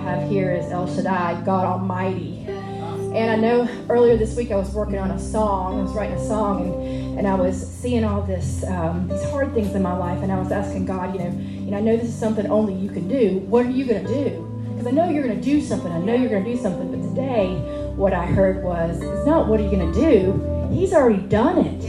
have 0.02 0.30
here 0.30 0.52
is 0.52 0.72
El 0.72 0.88
Shaddai 0.88 1.42
God 1.46 1.66
Almighty 1.66 2.46
and 2.48 3.30
I 3.30 3.36
know 3.36 3.70
earlier 3.90 4.18
this 4.18 4.36
week 4.36 4.52
I 4.52 4.56
was 4.56 4.72
working 4.74 4.98
on 4.98 5.12
a 5.12 5.20
song 5.20 5.80
I 5.80 5.84
was 5.84 5.94
writing 5.94 6.16
a 6.16 6.28
song 6.28 6.66
and, 6.66 7.20
and 7.20 7.28
I 7.28 7.36
was 7.36 7.56
seeing 7.56 8.04
all 8.04 8.24
this 8.24 8.64
um, 8.64 9.08
these 9.08 9.24
hard 9.26 9.54
things 9.54 9.76
in 9.76 9.82
my 9.82 9.96
life 9.96 10.24
and 10.24 10.32
I 10.32 10.40
was 10.40 10.52
asking 10.52 10.86
God 10.86 11.14
you 11.14 11.20
know 11.20 11.30
you 11.30 11.72
know 11.72 11.78
I 11.78 11.82
know 11.82 11.96
this 11.96 12.08
is 12.08 12.16
something 12.16 12.50
only 12.50 12.74
you 12.74 12.90
can 12.90 13.08
do 13.08 13.40
what 13.48 13.66
are 13.66 13.70
you 13.70 13.86
gonna 13.86 14.08
do 14.08 14.48
because 14.82 14.88
I 14.88 14.96
know 14.96 15.10
you're 15.12 15.24
going 15.24 15.40
to 15.40 15.44
do 15.44 15.62
something. 15.62 15.92
I 15.92 16.00
know 16.00 16.16
you're 16.16 16.32
going 16.32 16.44
to 16.44 16.56
do 16.56 16.60
something. 16.60 16.90
But 16.90 17.08
today, 17.10 17.54
what 17.96 18.14
I 18.14 18.26
heard 18.26 18.64
was, 18.64 19.00
it's 19.00 19.28
not 19.28 19.48
what 19.48 19.60
are 19.60 19.64
you 19.64 19.70
going 19.70 19.94
to 19.94 20.00
do? 20.00 20.74
He's 20.74 20.92
already 20.92 21.22
done 21.22 21.60
it. 21.60 21.84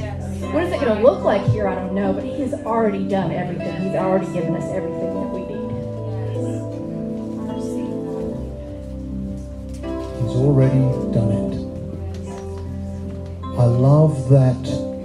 What 0.52 0.64
is 0.64 0.72
it 0.74 0.78
going 0.78 0.98
to 0.98 1.02
look 1.02 1.24
like 1.24 1.42
here? 1.46 1.66
I 1.66 1.74
don't 1.74 1.94
know. 1.94 2.12
But 2.12 2.24
He 2.24 2.42
has 2.42 2.52
already 2.52 3.08
done 3.08 3.32
everything. 3.32 3.80
He's 3.80 3.94
already 3.94 4.30
given 4.34 4.54
us 4.54 4.70
everything 4.70 5.01
Already 10.34 10.80
done 11.12 11.30
it. 11.30 11.52
I 13.58 13.64
love 13.64 14.28
that 14.30 14.62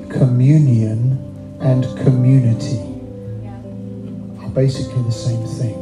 communion 0.10 1.18
and 1.60 1.84
community 2.00 2.80
are 4.40 4.50
basically 4.50 5.04
the 5.04 5.12
same 5.12 5.46
thing. 5.46 5.76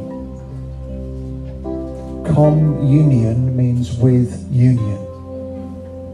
Communion 2.34 3.56
means 3.56 3.96
with 3.98 4.46
union. 4.50 5.00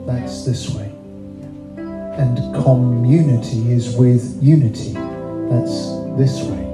That's 0.06 0.44
this 0.44 0.70
way. 0.74 0.92
And 1.76 2.36
community 2.62 3.72
is 3.72 3.96
with 3.96 4.38
unity. 4.42 4.92
That's 4.92 5.90
this 6.16 6.42
way. 6.42 6.71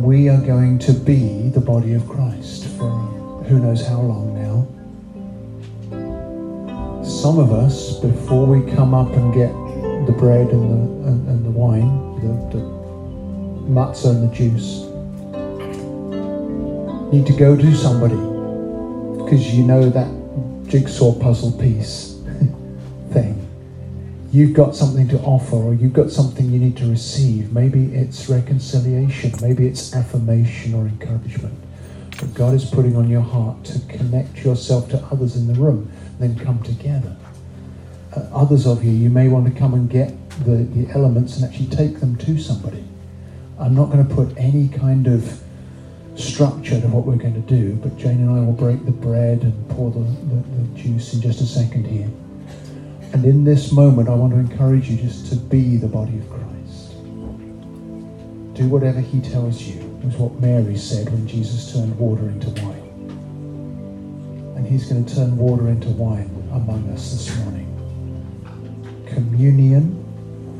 And 0.00 0.08
we 0.08 0.30
are 0.30 0.40
going 0.40 0.78
to 0.78 0.94
be 0.94 1.50
the 1.50 1.60
body 1.60 1.92
of 1.92 2.08
Christ 2.08 2.64
for 2.78 2.88
who 3.46 3.58
knows 3.58 3.86
how 3.86 4.00
long 4.00 4.32
now. 4.32 4.66
Some 7.04 7.38
of 7.38 7.52
us, 7.52 7.98
before 8.00 8.46
we 8.46 8.62
come 8.72 8.94
up 8.94 9.10
and 9.10 9.34
get 9.34 9.52
the 10.06 10.12
bread 10.18 10.48
and 10.48 10.70
the, 10.70 11.06
and, 11.06 11.28
and 11.28 11.44
the 11.44 11.50
wine, 11.50 12.14
the, 12.22 12.28
the 12.56 12.64
matzah 13.68 14.12
and 14.12 14.30
the 14.30 14.34
juice, 14.34 14.86
need 17.12 17.26
to 17.26 17.34
go 17.34 17.54
to 17.54 17.74
somebody 17.74 18.16
because 19.22 19.54
you 19.54 19.64
know 19.64 19.90
that 19.90 20.08
jigsaw 20.66 21.12
puzzle 21.12 21.52
piece 21.52 22.14
thing. 23.12 23.49
You've 24.32 24.54
got 24.54 24.76
something 24.76 25.08
to 25.08 25.18
offer, 25.22 25.56
or 25.56 25.74
you've 25.74 25.92
got 25.92 26.10
something 26.10 26.48
you 26.50 26.60
need 26.60 26.76
to 26.76 26.88
receive. 26.88 27.52
Maybe 27.52 27.86
it's 27.86 28.28
reconciliation, 28.28 29.32
maybe 29.42 29.66
it's 29.66 29.92
affirmation 29.92 30.72
or 30.74 30.86
encouragement. 30.86 31.58
But 32.10 32.32
God 32.34 32.54
is 32.54 32.64
putting 32.64 32.94
on 32.96 33.08
your 33.08 33.22
heart 33.22 33.64
to 33.64 33.80
connect 33.88 34.44
yourself 34.44 34.88
to 34.90 34.98
others 35.06 35.34
in 35.34 35.48
the 35.48 35.54
room, 35.54 35.90
then 36.20 36.38
come 36.38 36.62
together. 36.62 37.16
Uh, 38.16 38.20
others 38.32 38.66
of 38.66 38.84
you, 38.84 38.92
you 38.92 39.10
may 39.10 39.26
want 39.26 39.52
to 39.52 39.58
come 39.58 39.74
and 39.74 39.90
get 39.90 40.14
the, 40.44 40.58
the 40.74 40.88
elements 40.92 41.36
and 41.36 41.44
actually 41.44 41.66
take 41.66 41.98
them 41.98 42.16
to 42.18 42.38
somebody. 42.38 42.84
I'm 43.58 43.74
not 43.74 43.86
going 43.86 44.06
to 44.06 44.14
put 44.14 44.36
any 44.36 44.68
kind 44.68 45.08
of 45.08 45.42
structure 46.14 46.80
to 46.80 46.86
what 46.86 47.04
we're 47.04 47.16
going 47.16 47.34
to 47.34 47.40
do, 47.40 47.74
but 47.76 47.96
Jane 47.96 48.20
and 48.20 48.30
I 48.30 48.44
will 48.44 48.52
break 48.52 48.84
the 48.84 48.92
bread 48.92 49.42
and 49.42 49.68
pour 49.70 49.90
the, 49.90 49.98
the, 49.98 50.36
the 50.36 50.78
juice 50.78 51.14
in 51.14 51.20
just 51.20 51.40
a 51.40 51.46
second 51.46 51.84
here. 51.86 52.08
And 53.12 53.24
in 53.24 53.44
this 53.44 53.72
moment, 53.72 54.08
I 54.08 54.14
want 54.14 54.32
to 54.32 54.38
encourage 54.38 54.88
you 54.88 54.96
just 54.96 55.26
to 55.30 55.36
be 55.36 55.76
the 55.76 55.88
body 55.88 56.16
of 56.18 56.30
Christ. 56.30 56.92
Do 58.54 58.68
whatever 58.68 59.00
he 59.00 59.20
tells 59.20 59.62
you, 59.62 59.80
was 60.04 60.16
what 60.16 60.40
Mary 60.40 60.76
said 60.76 61.10
when 61.10 61.26
Jesus 61.26 61.72
turned 61.72 61.98
water 61.98 62.28
into 62.28 62.50
wine. 62.62 62.76
And 64.56 64.66
he's 64.66 64.88
going 64.88 65.04
to 65.04 65.14
turn 65.14 65.36
water 65.36 65.68
into 65.68 65.88
wine 65.90 66.30
among 66.52 66.88
us 66.90 67.12
this 67.12 67.36
morning. 67.38 67.66
Communion 69.06 69.96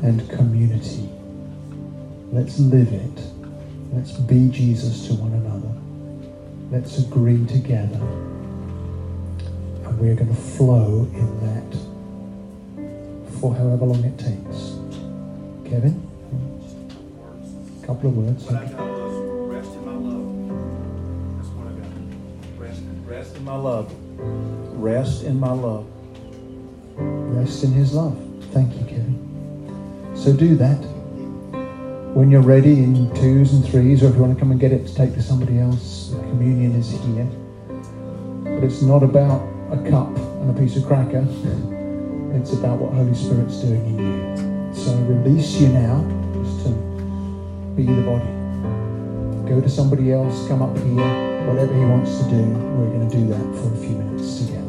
and 0.03 0.29
community. 0.29 1.09
Let's 2.31 2.59
live 2.59 2.91
it. 2.91 3.21
Let's 3.93 4.11
be 4.11 4.49
Jesus 4.49 5.07
to 5.07 5.13
one 5.15 5.33
another. 5.33 5.71
Let's 6.71 6.99
agree 6.99 7.45
together. 7.45 7.99
And 9.85 9.99
we're 9.99 10.15
going 10.15 10.35
to 10.35 10.41
flow 10.41 11.07
in 11.13 11.39
that 11.45 11.90
for 13.41 13.55
however 13.55 13.85
long 13.85 14.03
it 14.03 14.17
takes. 14.19 14.77
Kevin? 15.67 15.97
A 17.81 17.87
couple 17.87 18.11
of 18.11 18.17
words. 18.17 18.43
What 18.43 18.61
I 18.61 18.65
got 18.65 18.87
was 18.87 19.13
rest 19.49 19.73
in 19.73 19.83
my 19.83 19.95
love. 19.97 21.37
That's 21.37 21.49
what 21.55 21.67
I 21.67 21.73
got. 21.81 22.59
Rest, 22.59 22.81
rest 23.03 23.35
in 23.37 23.43
my 23.43 23.55
love. 23.55 23.91
Rest 24.79 25.23
in 25.23 25.39
my 25.39 25.51
love. 25.51 25.87
Rest 26.97 27.63
in 27.63 27.71
his 27.71 27.93
love. 27.93 28.15
Thank 28.51 28.75
you, 28.75 28.85
Kevin. 28.85 30.13
So 30.15 30.33
do 30.33 30.55
that. 30.57 30.77
When 32.13 32.29
you're 32.29 32.41
ready 32.41 32.73
in 32.73 33.11
twos 33.15 33.53
and 33.53 33.65
threes, 33.65 34.03
or 34.03 34.09
if 34.09 34.15
you 34.15 34.21
want 34.21 34.35
to 34.35 34.39
come 34.39 34.51
and 34.51 34.59
get 34.59 34.71
it 34.71 34.85
to 34.85 34.93
take 34.93 35.15
to 35.15 35.23
somebody 35.23 35.57
else, 35.57 36.09
the 36.09 36.19
communion 36.19 36.75
is 36.75 36.91
here. 36.91 37.25
But 38.43 38.63
it's 38.65 38.83
not 38.83 39.01
about 39.01 39.41
a 39.71 39.77
cup 39.89 40.15
and 40.15 40.55
a 40.55 40.61
piece 40.61 40.77
of 40.77 40.85
cracker. 40.85 41.25
It's 42.33 42.53
about 42.53 42.79
what 42.79 42.93
Holy 42.93 43.13
Spirit's 43.13 43.57
doing 43.61 43.85
in 43.85 43.97
you. 43.99 44.73
So 44.73 44.95
release 45.03 45.59
you 45.59 45.67
now, 45.69 46.01
just 46.43 46.65
to 46.65 46.69
be 47.75 47.85
the 47.85 48.01
body. 48.01 48.25
Go 49.49 49.59
to 49.59 49.69
somebody 49.69 50.13
else, 50.13 50.47
come 50.47 50.61
up 50.61 50.75
here, 50.77 51.47
whatever 51.47 51.73
he 51.73 51.85
wants 51.85 52.17
to 52.19 52.23
do, 52.29 52.41
we're 52.41 52.87
going 52.87 53.09
to 53.09 53.17
do 53.17 53.27
that 53.27 53.43
for 53.59 53.73
a 53.73 53.77
few 53.77 53.97
minutes 53.97 54.39
together. 54.39 54.60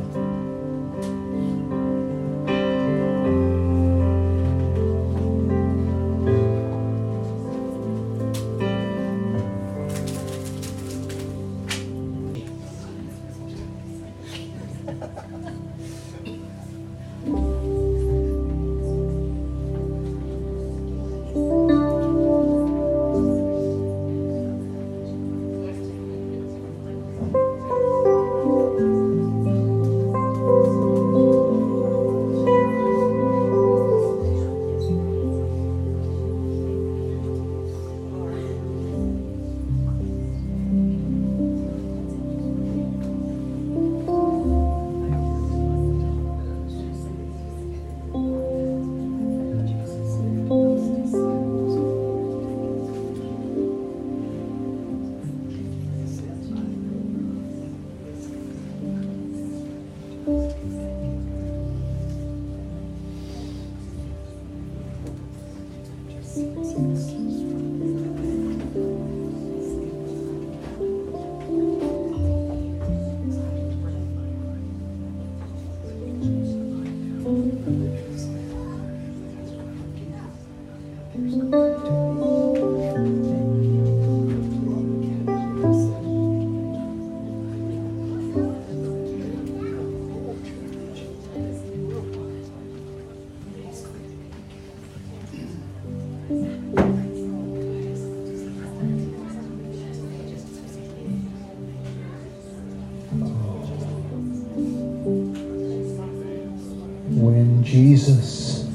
Jesus 107.72 108.68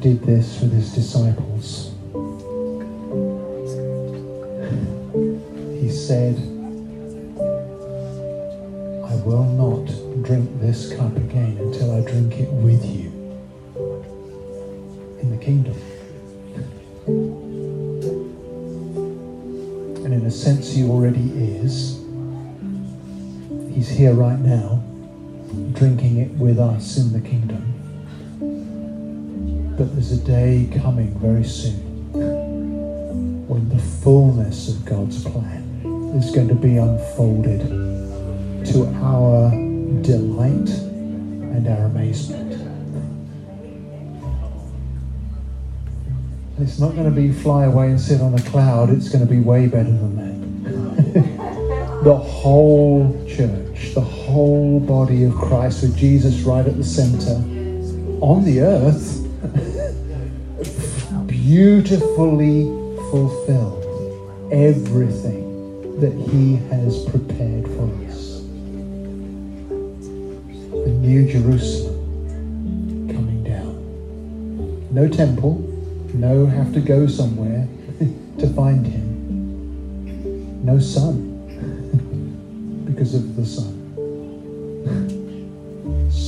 did 0.00 0.20
this 0.24 0.60
with 0.60 0.72
his 0.72 0.92
disciples. 0.92 1.92
He 5.80 5.88
said, 5.88 6.34
I 9.06 9.14
will 9.24 9.44
not 9.44 9.86
drink 10.24 10.50
this 10.60 10.92
cup 10.96 11.16
again 11.16 11.58
until 11.60 11.96
I 11.96 12.00
drink 12.10 12.40
it 12.40 12.50
with 12.50 12.84
you 12.84 13.12
in 15.20 15.30
the 15.30 15.38
kingdom. 15.38 15.76
And 20.04 20.12
in 20.12 20.26
a 20.26 20.30
sense, 20.32 20.72
he 20.72 20.82
already 20.82 21.30
is. 21.38 22.00
He's 23.72 23.88
here 23.88 24.14
right 24.14 24.40
now, 24.40 24.82
drinking 25.72 26.18
it 26.18 26.30
with 26.32 26.58
us 26.58 26.96
in 26.96 27.12
the 27.12 27.19
kingdom. 27.30 27.62
But 29.78 29.94
there's 29.94 30.12
a 30.12 30.22
day 30.24 30.68
coming 30.82 31.16
very 31.20 31.44
soon 31.44 32.12
when 33.46 33.68
the 33.68 33.78
fullness 33.78 34.68
of 34.68 34.84
God's 34.84 35.22
plan 35.24 35.62
is 36.16 36.30
going 36.32 36.48
to 36.48 36.54
be 36.54 36.76
unfolded 36.76 37.60
to 38.66 38.86
our 39.02 39.50
delight 40.02 40.68
and 40.68 41.68
our 41.68 41.86
amazement. 41.86 42.50
It's 46.58 46.78
not 46.78 46.94
going 46.94 47.04
to 47.04 47.10
be 47.10 47.32
fly 47.32 47.64
away 47.64 47.88
and 47.88 48.00
sit 48.00 48.20
on 48.20 48.34
a 48.34 48.42
cloud, 48.42 48.90
it's 48.90 49.08
going 49.08 49.26
to 49.26 49.30
be 49.30 49.40
way 49.40 49.66
better 49.66 49.84
than 49.84 50.16
that. 50.16 50.30
the 52.04 52.16
whole 52.16 53.24
church, 53.26 53.69
the 53.94 54.00
whole 54.00 54.78
body 54.78 55.24
of 55.24 55.34
Christ 55.34 55.82
with 55.82 55.96
Jesus 55.96 56.42
right 56.42 56.64
at 56.64 56.76
the 56.76 56.84
center 56.84 57.34
on 58.20 58.44
the 58.44 58.60
earth, 58.60 59.26
beautifully 61.26 62.64
fulfilled 63.10 64.52
everything 64.52 65.98
that 66.00 66.12
He 66.12 66.56
has 66.70 67.04
prepared 67.06 67.66
for 67.66 67.88
us. 68.06 68.42
The 70.70 70.90
New 71.00 71.30
Jerusalem 71.30 73.08
coming 73.08 73.42
down. 73.42 74.94
No 74.94 75.08
temple, 75.08 75.58
no 76.14 76.46
have 76.46 76.72
to 76.74 76.80
go 76.80 77.08
somewhere 77.08 77.66
to 78.38 78.46
find 78.54 78.86
Him. 78.86 80.64
No 80.64 80.78
sun, 80.78 81.38
because 82.86 83.14
of 83.14 83.34
the 83.34 83.44
Son. 83.44 83.79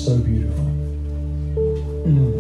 So 0.05 0.19
beautiful. 0.19 0.65
Mm. 2.05 2.33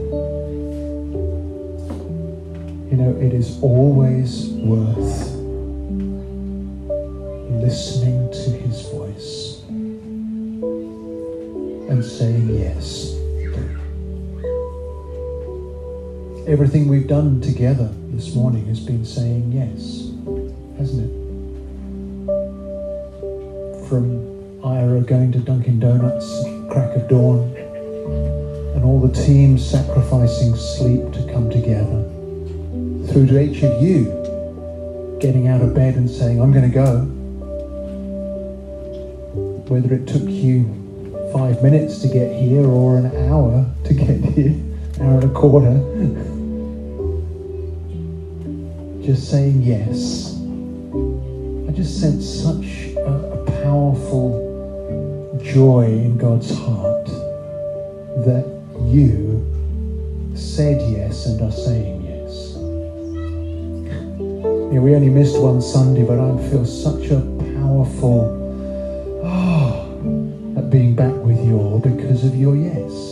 You 2.90 2.96
know, 2.96 3.16
it 3.20 3.33
is 3.33 3.62
always 3.62 4.48
worth 4.48 5.31
listening 7.62 8.29
to 8.33 8.51
his 8.51 8.83
voice 8.88 9.62
and 11.88 12.05
saying 12.05 12.48
yes. 12.53 13.14
Everything 16.48 16.88
we've 16.88 17.07
done 17.07 17.40
together 17.40 17.94
this 18.09 18.35
morning 18.35 18.66
has 18.66 18.81
been 18.81 19.05
saying 19.05 19.53
yes, 19.53 20.11
hasn't 20.79 21.09
it? 21.09 21.12
From 23.88 24.33
Ira 24.64 25.01
going 25.03 25.31
to 25.31 25.38
Dunkin' 25.38 25.79
Donuts, 25.79 26.42
crack 26.72 26.96
of 26.96 27.09
dawn, 27.09 27.52
and 28.75 28.85
all 28.85 29.01
the 29.01 29.13
teams 29.13 29.69
sacrificing 29.69 30.55
sleep 30.57 31.13
to 31.13 31.33
come 31.33 31.51
together, 31.51 32.03
through 33.13 33.27
to 33.27 33.41
each 33.41 33.63
of 33.63 33.83
you 33.83 34.19
getting 35.21 35.49
out 35.49 35.61
of 35.61 35.75
bed 35.75 35.95
and 35.95 36.11
saying, 36.11 36.41
I'm 36.41 36.53
going 36.53 36.71
to 36.71 36.75
go 36.75 37.09
whether 39.73 39.95
it 39.95 40.07
took 40.07 40.29
you 40.29 40.65
five 41.33 41.63
minutes 41.63 42.01
to 42.01 42.09
get 42.09 42.31
here 42.39 42.67
or 42.67 42.99
an 42.99 43.07
hour 43.31 43.65
to 43.85 43.95
get 43.95 44.21
here, 44.35 44.55
hour 45.01 45.15
and 45.15 45.25
a 45.25 45.29
quarter, 45.31 45.73
just 49.03 49.31
saying 49.31 49.63
yes. 49.63 50.37
I 51.67 51.73
just 51.73 51.99
sense 51.99 52.27
such 52.27 52.93
a, 52.97 53.15
a 53.33 53.63
powerful 53.63 55.41
joy 55.43 55.87
in 55.87 56.19
God's 56.19 56.55
heart 56.55 57.07
that 58.27 58.62
you 58.87 59.45
said 60.35 60.81
yes 60.90 61.27
and 61.27 61.40
are 61.42 61.53
saying 61.53 62.03
yes. 62.03 62.55
Yeah, 64.73 64.81
we 64.81 64.95
only 64.95 65.11
missed 65.11 65.40
one 65.40 65.61
Sunday, 65.61 66.03
but 66.03 66.18
I 66.18 66.37
feel 66.51 66.64
such 66.64 67.11
a 67.11 67.21
powerful 67.59 68.40
oh, 69.25 70.55
at 70.57 70.71
being 70.71 70.95
back 70.95 71.14
with 71.25 71.45
you 71.45 71.59
all 71.59 71.79
because 71.79 72.25
of 72.25 72.35
your 72.35 72.57
yes. 72.57 73.12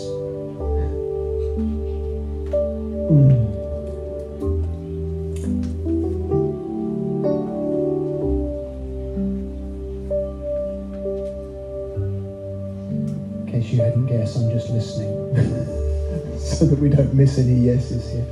Miss 17.21 17.37
any 17.37 17.53
yeses 17.53 18.11
here. 18.11 18.27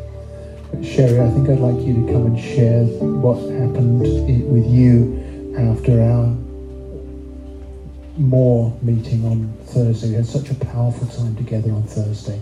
But 0.72 0.82
Sherry, 0.82 1.20
I 1.20 1.28
think 1.32 1.50
I'd 1.50 1.58
like 1.58 1.86
you 1.86 1.92
to 1.92 2.10
come 2.10 2.24
and 2.24 2.40
share 2.40 2.84
what 2.84 3.36
happened 3.36 4.00
with 4.00 4.66
you 4.66 5.54
after 5.58 6.00
our 6.00 6.34
more 8.16 8.74
meeting 8.80 9.26
on 9.26 9.52
Thursday. 9.66 10.08
We 10.08 10.14
had 10.14 10.24
such 10.24 10.50
a 10.50 10.54
powerful 10.54 11.06
time 11.08 11.36
together 11.36 11.70
on 11.70 11.82
Thursday. 11.82 12.40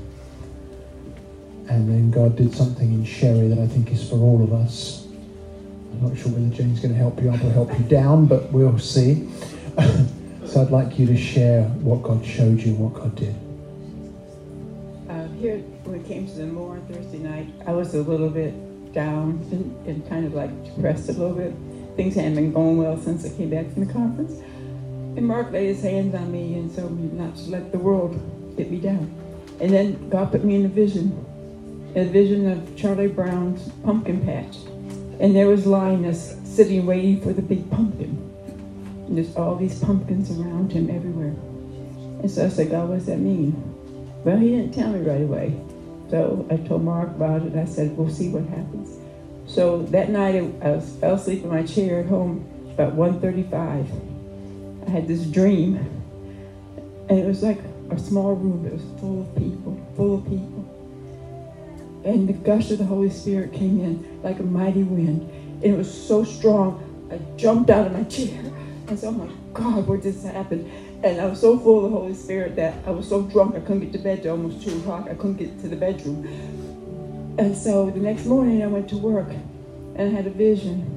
And 1.69 1.89
then 1.89 2.13
God 2.13 2.37
did 2.37 2.55
something 2.55 2.93
in 2.93 3.05
Sherry 3.05 3.49
that 3.49 3.59
I 3.59 3.67
think 3.67 3.91
is 3.91 4.09
for 4.09 4.15
all 4.15 4.41
of 4.45 4.53
us. 4.53 5.05
I'm 5.05 6.09
not 6.09 6.17
sure 6.17 6.31
whether 6.31 6.55
Jane's 6.55 6.79
going 6.79 6.95
to 6.95 6.99
help 6.99 7.21
you 7.21 7.29
up 7.31 7.43
or 7.43 7.51
help 7.51 7.77
you 7.77 7.85
down, 7.87 8.27
but 8.27 8.53
we'll 8.53 8.79
see. 8.79 9.29
so 10.47 10.63
I'd 10.63 10.71
like 10.71 10.97
you 10.97 11.07
to 11.07 11.17
share 11.17 11.65
what 11.83 12.05
God 12.05 12.25
showed 12.25 12.61
you 12.61 12.75
what 12.77 12.95
God 12.95 13.17
did. 13.17 13.35
Came 16.07 16.27
to 16.27 16.33
the 16.35 16.47
more 16.47 16.73
on 16.73 16.87
Thursday 16.87 17.19
night, 17.19 17.49
I 17.67 17.73
was 17.73 17.95
a 17.95 18.03
little 18.03 18.31
bit 18.31 18.93
down 18.93 19.47
and, 19.51 19.87
and 19.87 20.09
kind 20.09 20.27
of 20.27 20.35
like 20.35 20.65
depressed 20.65 21.09
a 21.09 21.13
little 21.13 21.35
bit. 21.35 21.53
Things 21.97 22.15
hadn't 22.15 22.35
been 22.35 22.53
going 22.53 22.79
well 22.79 22.97
since 22.99 23.25
I 23.25 23.31
came 23.37 23.51
back 23.51 23.73
from 23.73 23.87
the 23.87 23.93
conference. 23.93 24.33
And 25.17 25.27
Mark 25.27 25.51
laid 25.51 25.69
his 25.69 25.83
hands 25.83 26.15
on 26.15 26.31
me 26.31 26.55
and 26.55 26.75
told 26.75 26.99
me 26.99 27.11
not 27.19 27.37
to 27.37 27.51
let 27.51 27.73
the 27.73 27.79
world 27.79 28.21
get 28.57 28.71
me 28.71 28.79
down. 28.79 29.15
And 29.61 29.73
then 29.73 30.11
God 30.11 30.31
put 30.31 30.45
me 30.45 30.57
in 30.57 30.67
a 30.67 30.69
vision, 30.69 31.25
a 31.95 32.05
vision 32.05 32.51
of 32.51 32.77
Charlie 32.77 33.09
Brown's 33.09 33.67
pumpkin 33.83 34.25
patch. 34.25 34.57
And 35.19 35.35
there 35.35 35.47
was 35.47 35.67
Linus 35.67 36.37
sitting 36.45 36.85
waiting 36.85 37.23
for 37.23 37.33
the 37.33 37.41
big 37.41 37.71
pumpkin. 37.71 38.23
And 39.07 39.17
there's 39.17 39.35
all 39.37 39.57
these 39.57 39.79
pumpkins 39.79 40.31
around 40.31 40.73
him 40.73 40.91
everywhere. 40.91 41.35
And 42.21 42.31
so 42.31 42.45
I 42.45 42.49
said, 42.51 42.71
God, 42.71 42.91
what 42.91 42.97
does 42.97 43.07
that 43.07 43.19
mean? 43.19 43.53
Well, 44.25 44.37
he 44.37 44.51
didn't 44.51 44.75
tell 44.75 44.91
me 44.91 45.01
right 45.01 45.23
away. 45.23 45.59
So 46.11 46.47
I 46.51 46.57
told 46.57 46.85
Mark 46.85 47.09
about 47.09 47.43
it. 47.43 47.57
I 47.57 47.65
said, 47.65 47.97
we'll 47.97 48.11
see 48.11 48.29
what 48.29 48.45
happens. 48.45 48.99
So 49.47 49.83
that 49.87 50.11
night 50.11 50.35
I 50.35 50.71
was, 50.71 50.97
fell 51.01 51.15
asleep 51.15 51.43
in 51.43 51.51
my 51.51 51.63
chair 51.63 52.01
at 52.01 52.07
home 52.07 52.49
about 52.73 52.97
1.35 52.97 53.87
I 54.87 54.91
had 54.91 55.09
this 55.09 55.25
dream, 55.25 55.77
and 57.09 57.19
it 57.19 57.27
was 57.27 57.43
like 57.43 57.59
a 57.91 57.99
small 57.99 58.35
room 58.35 58.63
that 58.63 58.73
was 58.73 58.83
full 59.01 59.23
of 59.23 59.37
people, 59.37 59.81
full 59.97 60.19
of 60.19 60.25
people. 60.25 60.65
And 62.05 62.29
the 62.29 62.35
gush 62.35 62.71
of 62.71 62.79
the 62.79 62.85
Holy 62.85 63.11
Spirit 63.11 63.53
came 63.53 63.81
in 63.81 64.23
like 64.23 64.39
a 64.39 64.45
mighty 64.45 64.85
wind. 64.85 65.29
And 65.63 65.65
it 65.65 65.77
was 65.77 65.93
so 65.93 66.23
strong, 66.23 67.09
I 67.11 67.19
jumped 67.37 67.69
out 67.69 67.89
of 67.89 67.95
my 67.95 68.05
chair. 68.05 68.39
And 68.87 68.97
so 68.97 69.09
oh 69.09 69.11
I'm 69.11 69.21
like, 69.21 69.55
God, 69.55 69.89
what 69.89 70.03
just 70.03 70.25
happened? 70.25 70.71
And 71.03 71.21
I 71.21 71.27
was 71.27 71.41
so 71.41 71.59
full 71.59 71.85
of 71.85 71.91
the 71.91 71.97
Holy 71.97 72.15
Spirit 72.15 72.57
that 72.57 72.75
I 72.87 72.91
was 72.91 73.09
so 73.09 73.23
drunk 73.23 73.55
I 73.55 73.61
couldn't 73.61 73.81
get 73.81 73.93
to 73.93 73.99
bed 73.99 74.23
till 74.23 74.33
almost 74.33 74.67
2 74.67 74.79
o'clock. 74.79 75.09
I 75.09 75.15
couldn't 75.15 75.37
get 75.37 75.61
to 75.61 75.69
the 75.69 75.77
bedroom. 75.77 76.27
And 77.39 77.57
so 77.57 77.91
the 77.91 78.01
next 78.01 78.27
morning 78.27 78.63
I 78.63 78.67
went 78.67 78.89
to 78.89 78.97
work 78.97 79.29
and 79.29 80.01
I 80.01 80.09
had 80.09 80.27
a 80.27 80.31
vision 80.31 80.97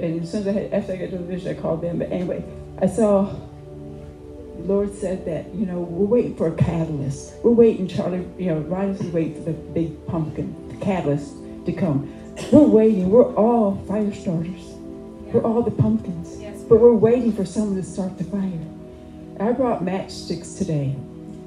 and 0.00 0.22
as 0.22 0.30
soon 0.30 0.40
as 0.40 0.48
I 0.48 0.52
had, 0.52 0.72
after 0.72 0.92
I 0.94 0.96
got 0.96 1.10
to 1.10 1.18
the 1.18 1.24
vision, 1.24 1.56
I 1.56 1.60
called 1.60 1.82
them. 1.82 1.98
But 1.98 2.10
anyway, 2.10 2.42
I 2.80 2.86
saw 2.86 3.24
the 3.24 4.62
Lord 4.62 4.94
said 4.94 5.26
that, 5.26 5.54
you 5.54 5.66
know, 5.66 5.80
we're 5.80 6.06
waiting 6.06 6.36
for 6.36 6.48
a 6.48 6.52
catalyst. 6.52 7.34
We're 7.42 7.50
waiting, 7.52 7.86
Charlie, 7.86 8.26
you 8.38 8.46
know, 8.46 8.60
Riders 8.60 9.00
is 9.00 9.12
waiting 9.12 9.34
for 9.34 9.52
the 9.52 9.52
big 9.52 10.06
pumpkin, 10.06 10.68
the 10.68 10.84
catalyst 10.84 11.34
to 11.66 11.72
come. 11.72 12.12
We're 12.50 12.60
waiting. 12.60 13.10
We're 13.10 13.34
all 13.34 13.76
fire 13.86 14.12
starters. 14.14 14.62
We're 15.32 15.42
all 15.42 15.62
the 15.62 15.70
pumpkins. 15.70 16.19
But 16.70 16.78
we're 16.78 16.94
waiting 16.94 17.32
for 17.32 17.44
someone 17.44 17.74
to 17.74 17.82
start 17.82 18.16
the 18.16 18.22
fire. 18.22 18.60
I 19.40 19.50
brought 19.50 19.82
matchsticks 19.82 20.56
today. 20.56 20.94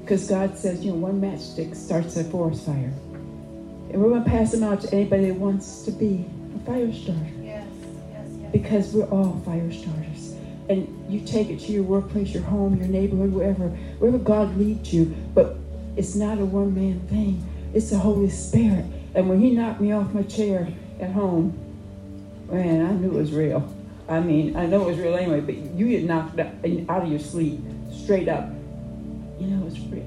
Because 0.02 0.28
God 0.28 0.58
says, 0.58 0.84
you 0.84 0.92
know, 0.92 0.98
one 0.98 1.18
matchstick 1.18 1.74
starts 1.74 2.14
a 2.18 2.24
forest 2.24 2.66
fire. 2.66 2.92
And 3.90 4.02
we're 4.02 4.10
going 4.10 4.22
to 4.22 4.28
pass 4.28 4.52
them 4.52 4.62
out 4.62 4.82
to 4.82 4.94
anybody 4.94 5.28
that 5.28 5.36
wants 5.36 5.80
to 5.84 5.92
be 5.92 6.26
a 6.54 6.66
fire 6.66 6.92
starter. 6.92 7.24
Yes, 7.40 7.66
yes, 8.12 8.28
yes. 8.38 8.52
Because 8.52 8.92
we're 8.92 9.08
all 9.08 9.40
fire 9.46 9.72
starters. 9.72 10.34
And 10.68 11.10
you 11.10 11.20
take 11.20 11.48
it 11.48 11.58
to 11.60 11.72
your 11.72 11.84
workplace, 11.84 12.34
your 12.34 12.42
home, 12.42 12.76
your 12.76 12.88
neighborhood, 12.88 13.32
wherever, 13.32 13.68
wherever 13.98 14.18
God 14.18 14.54
leads 14.58 14.92
you. 14.92 15.06
But 15.34 15.56
it's 15.96 16.14
not 16.14 16.38
a 16.38 16.44
one 16.44 16.74
man 16.74 17.00
thing, 17.08 17.42
it's 17.72 17.88
the 17.88 17.98
Holy 17.98 18.28
Spirit. 18.28 18.84
And 19.14 19.30
when 19.30 19.40
He 19.40 19.52
knocked 19.52 19.80
me 19.80 19.90
off 19.92 20.12
my 20.12 20.24
chair 20.24 20.68
at 21.00 21.12
home, 21.12 21.58
man, 22.50 22.84
I 22.84 22.92
knew 22.92 23.08
it 23.08 23.14
was 23.14 23.32
real. 23.32 23.74
I 24.08 24.20
mean, 24.20 24.56
I 24.56 24.66
know 24.66 24.82
it 24.82 24.86
was 24.86 24.98
real 24.98 25.14
anyway, 25.14 25.40
but 25.40 25.56
you 25.56 25.88
get 25.88 26.04
knocked 26.04 26.38
out 26.38 26.52
out 26.88 27.02
of 27.02 27.08
your 27.08 27.18
sleep, 27.18 27.60
straight 27.90 28.28
up. 28.28 28.50
You 29.38 29.46
know, 29.48 29.66
it's 29.66 29.78
real. 29.78 30.06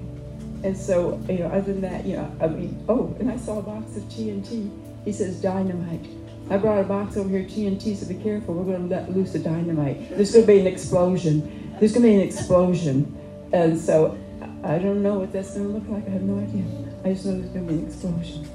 And 0.63 0.75
so, 0.75 1.21
you 1.29 1.39
know, 1.39 1.47
other 1.47 1.73
than 1.73 1.81
that, 1.81 2.05
you 2.05 2.15
know, 2.15 2.31
I 2.41 2.47
mean, 2.47 2.83
oh, 2.89 3.15
and 3.19 3.31
I 3.31 3.37
saw 3.37 3.59
a 3.59 3.61
box 3.61 3.95
of 3.95 4.03
TNT. 4.03 4.71
He 5.05 5.13
says 5.13 5.41
dynamite. 5.41 6.05
I 6.49 6.57
brought 6.57 6.79
a 6.79 6.83
box 6.83 7.17
over 7.17 7.29
here, 7.29 7.43
TNT, 7.43 7.95
so 7.95 8.07
be 8.07 8.15
careful. 8.15 8.53
We're 8.53 8.73
going 8.75 8.89
to 8.89 8.95
let 8.95 9.11
loose 9.11 9.35
a 9.35 9.39
dynamite. 9.39 10.09
There's 10.09 10.31
going 10.31 10.45
to 10.45 10.51
be 10.53 10.59
an 10.59 10.67
explosion. 10.67 11.75
There's 11.79 11.91
going 11.91 12.03
to 12.03 12.09
be 12.09 12.15
an 12.15 12.21
explosion. 12.21 13.13
And 13.51 13.79
so, 13.79 14.17
I 14.63 14.75
I 14.75 14.79
don't 14.79 15.03
know 15.03 15.19
what 15.19 15.31
that's 15.31 15.55
going 15.55 15.67
to 15.67 15.73
look 15.73 15.89
like. 15.89 16.07
I 16.07 16.11
have 16.11 16.21
no 16.21 16.41
idea. 16.41 16.63
I 17.03 17.13
just 17.13 17.25
know 17.25 17.39
there's 17.39 17.51
going 17.51 17.67
to 17.67 17.73
be 17.73 17.79
an 17.79 17.87
explosion. 17.87 18.45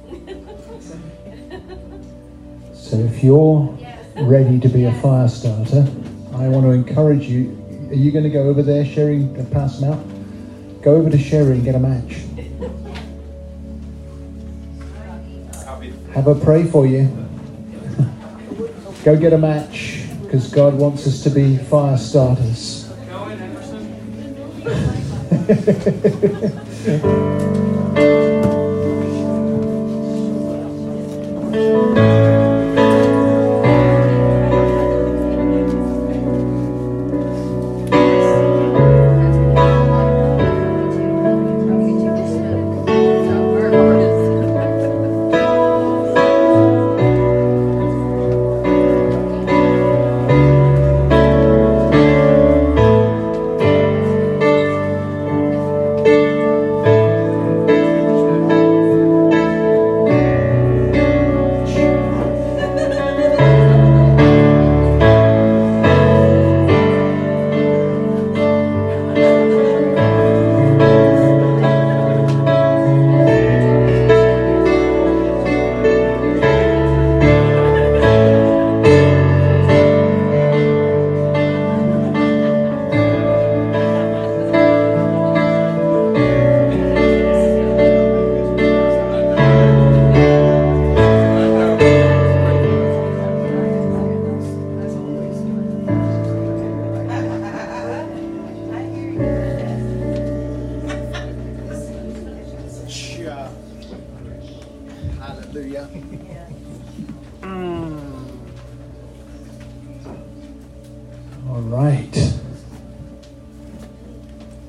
So, 0.80 0.98
So 2.92 2.98
if 2.98 3.22
you're 3.22 3.78
ready 4.16 4.60
to 4.60 4.68
be 4.68 4.84
a 4.84 4.92
fire 5.00 5.28
starter, 5.28 5.86
I 6.34 6.48
want 6.48 6.66
to 6.66 6.70
encourage 6.70 7.24
you. 7.24 7.58
Are 7.90 7.94
you 7.94 8.10
going 8.10 8.24
to 8.24 8.30
go 8.30 8.44
over 8.44 8.62
there, 8.62 8.84
Sherry, 8.84 9.16
and 9.16 9.52
pass 9.52 9.78
them 9.78 9.92
out? 9.92 10.82
Go 10.82 10.96
over 10.96 11.10
to 11.10 11.18
Sherry 11.18 11.52
and 11.52 11.64
get 11.64 11.74
a 11.74 11.78
match. 11.78 12.22
Have 16.14 16.24
her 16.24 16.34
pray 16.34 16.64
for 16.64 16.86
you. 16.86 17.04
Go 19.04 19.16
get 19.16 19.32
a 19.32 19.38
match 19.38 20.04
because 20.22 20.52
God 20.52 20.74
wants 20.74 21.06
us 21.06 21.22
to 21.22 21.30
be 21.30 21.56
fire 21.56 21.96
starters. 21.96 22.92
Hallelujah. 31.54 31.92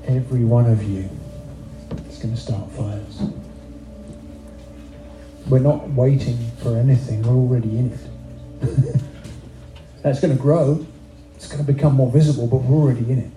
Every 0.07 0.43
one 0.43 0.65
of 0.65 0.83
you 0.83 1.09
is 2.09 2.17
going 2.19 2.35
to 2.35 2.39
start 2.39 2.69
fires. 2.71 3.21
We're 5.47 5.59
not 5.59 5.89
waiting 5.89 6.37
for 6.61 6.77
anything, 6.77 7.23
we're 7.23 7.33
already 7.33 7.77
in 7.77 7.91
it. 7.91 9.01
That's 10.03 10.19
going 10.19 10.35
to 10.35 10.41
grow, 10.41 10.85
it's 11.35 11.47
going 11.47 11.65
to 11.65 11.71
become 11.71 11.95
more 11.95 12.11
visible, 12.11 12.47
but 12.47 12.57
we're 12.57 12.77
already 12.77 13.11
in 13.11 13.19
it. 13.19 13.31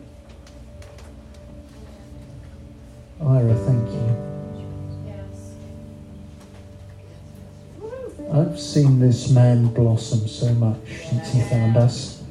Ira, 3.24 3.54
thank 3.54 3.88
you. 3.88 4.26
I've 8.32 8.60
seen 8.60 8.98
this 9.00 9.30
man 9.30 9.68
blossom 9.68 10.28
so 10.28 10.52
much 10.54 10.78
since 11.08 11.32
he 11.32 11.40
found 11.42 11.76
us. 11.76 12.22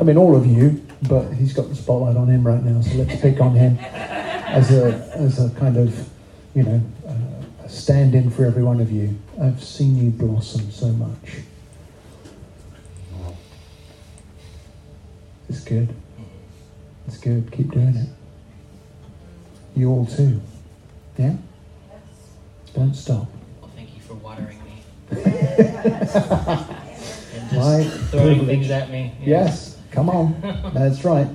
I 0.00 0.04
mean, 0.04 0.16
all 0.16 0.34
of 0.34 0.46
you, 0.46 0.82
but 1.02 1.32
he's 1.32 1.52
got 1.52 1.68
the 1.68 1.74
spotlight 1.74 2.16
on 2.16 2.28
him 2.28 2.46
right 2.46 2.62
now, 2.62 2.80
so 2.80 2.96
let's 2.96 3.20
pick 3.20 3.40
on 3.40 3.54
him 3.54 3.78
as 3.78 4.70
a 4.72 4.94
as 5.14 5.44
a 5.44 5.50
kind 5.58 5.76
of, 5.76 6.08
you 6.54 6.62
know, 6.62 6.82
uh, 7.06 7.64
a 7.64 7.68
stand-in 7.68 8.30
for 8.30 8.44
every 8.44 8.62
one 8.62 8.80
of 8.80 8.90
you. 8.90 9.16
I've 9.40 9.62
seen 9.62 9.96
you 9.96 10.10
blossom 10.10 10.70
so 10.70 10.88
much. 10.88 11.42
It's 15.48 15.60
good. 15.60 15.94
It's 17.06 17.16
good. 17.16 17.50
Keep 17.52 17.70
doing 17.70 17.96
it. 17.96 18.08
You 19.74 19.90
all 19.90 20.06
too. 20.06 20.40
Yeah. 21.16 21.36
Don't 22.74 22.94
stop. 22.94 23.26
Well, 23.60 23.70
thank 23.74 23.94
you 23.94 24.00
for 24.02 24.14
watering 24.14 24.58
me 24.64 24.82
and 25.10 25.26
just 27.50 28.10
throwing 28.10 28.46
things 28.46 28.70
at 28.70 28.90
me. 28.90 29.14
Yes, 29.22 29.67
come 29.90 30.10
on. 30.10 30.40
That's 30.74 31.04
right. 31.04 31.28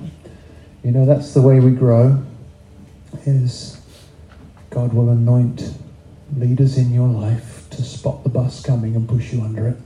You 0.82 0.90
know, 0.90 1.06
that's 1.06 1.32
the 1.34 1.42
way 1.42 1.60
we 1.60 1.70
grow. 1.70 2.22
Is 3.26 3.80
God 4.70 4.92
will 4.92 5.08
anoint 5.08 5.72
leaders 6.36 6.76
in 6.76 6.92
your 6.92 7.08
life 7.08 7.68
to 7.70 7.82
spot 7.82 8.22
the 8.22 8.28
bus 8.28 8.62
coming 8.62 8.96
and 8.96 9.08
push 9.08 9.32
you 9.32 9.40
under 9.42 9.68
it. 9.68 9.76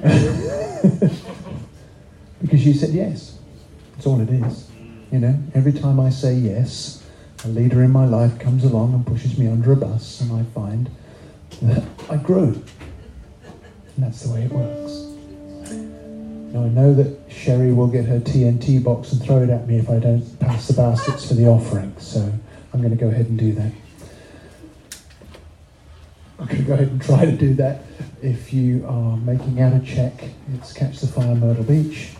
because 2.40 2.64
you 2.64 2.72
said 2.72 2.90
yes. 2.90 3.38
That's 3.92 4.06
all 4.06 4.20
it 4.20 4.30
is. 4.30 4.70
You 5.12 5.18
know, 5.18 5.38
every 5.54 5.72
time 5.72 6.00
I 6.00 6.10
say 6.10 6.34
yes, 6.34 7.04
a 7.44 7.48
leader 7.48 7.82
in 7.82 7.90
my 7.90 8.06
life 8.06 8.38
comes 8.38 8.64
along 8.64 8.94
and 8.94 9.06
pushes 9.06 9.36
me 9.36 9.46
under 9.46 9.72
a 9.72 9.76
bus, 9.76 10.20
and 10.20 10.32
I 10.32 10.44
find 10.54 10.90
that 11.62 11.82
I 12.08 12.16
grow. 12.16 12.44
And 12.44 12.64
that's 13.98 14.22
the 14.22 14.32
way 14.32 14.44
it 14.44 14.52
works. 14.52 15.09
Now 16.52 16.64
I 16.64 16.68
know 16.68 16.92
that 16.94 17.16
Sherry 17.30 17.72
will 17.72 17.86
get 17.86 18.06
her 18.06 18.18
TNT 18.18 18.82
box 18.82 19.12
and 19.12 19.22
throw 19.22 19.42
it 19.42 19.50
at 19.50 19.68
me 19.68 19.78
if 19.78 19.88
I 19.88 20.00
don't 20.00 20.38
pass 20.40 20.66
the 20.66 20.74
baskets 20.74 21.28
for 21.28 21.34
the 21.34 21.46
offering. 21.46 21.94
So 21.98 22.20
I'm 22.72 22.80
going 22.80 22.90
to 22.90 22.96
go 22.96 23.08
ahead 23.08 23.26
and 23.26 23.38
do 23.38 23.52
that. 23.52 23.72
I'm 26.40 26.46
going 26.46 26.58
to 26.58 26.62
go 26.62 26.72
ahead 26.74 26.88
and 26.88 27.00
try 27.00 27.24
to 27.24 27.32
do 27.32 27.54
that. 27.54 27.82
If 28.20 28.52
you 28.52 28.84
are 28.88 29.16
making 29.18 29.60
out 29.60 29.74
a 29.74 29.84
check, 29.84 30.24
it's 30.54 30.72
Catch 30.72 31.00
the 31.00 31.06
Fire 31.06 31.36
Myrtle 31.36 31.62
Beach. 31.62 32.10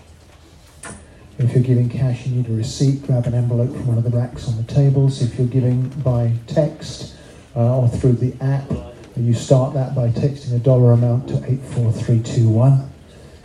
If 1.38 1.52
you're 1.52 1.64
giving 1.64 1.88
cash, 1.88 2.26
you 2.26 2.36
need 2.36 2.48
a 2.48 2.52
receipt. 2.52 3.06
Grab 3.06 3.26
an 3.26 3.34
envelope 3.34 3.70
from 3.70 3.86
one 3.86 3.98
of 3.98 4.04
the 4.04 4.10
racks 4.10 4.46
on 4.46 4.56
the 4.58 4.62
tables. 4.62 5.22
If 5.22 5.38
you're 5.38 5.48
giving 5.48 5.88
by 5.88 6.34
text 6.46 7.16
uh, 7.56 7.80
or 7.80 7.88
through 7.88 8.12
the 8.12 8.34
app, 8.44 8.70
you 9.16 9.34
start 9.34 9.74
that 9.74 9.94
by 9.94 10.10
texting 10.10 10.54
a 10.54 10.58
dollar 10.58 10.92
amount 10.92 11.28
to 11.28 11.34
84321. 11.34 12.90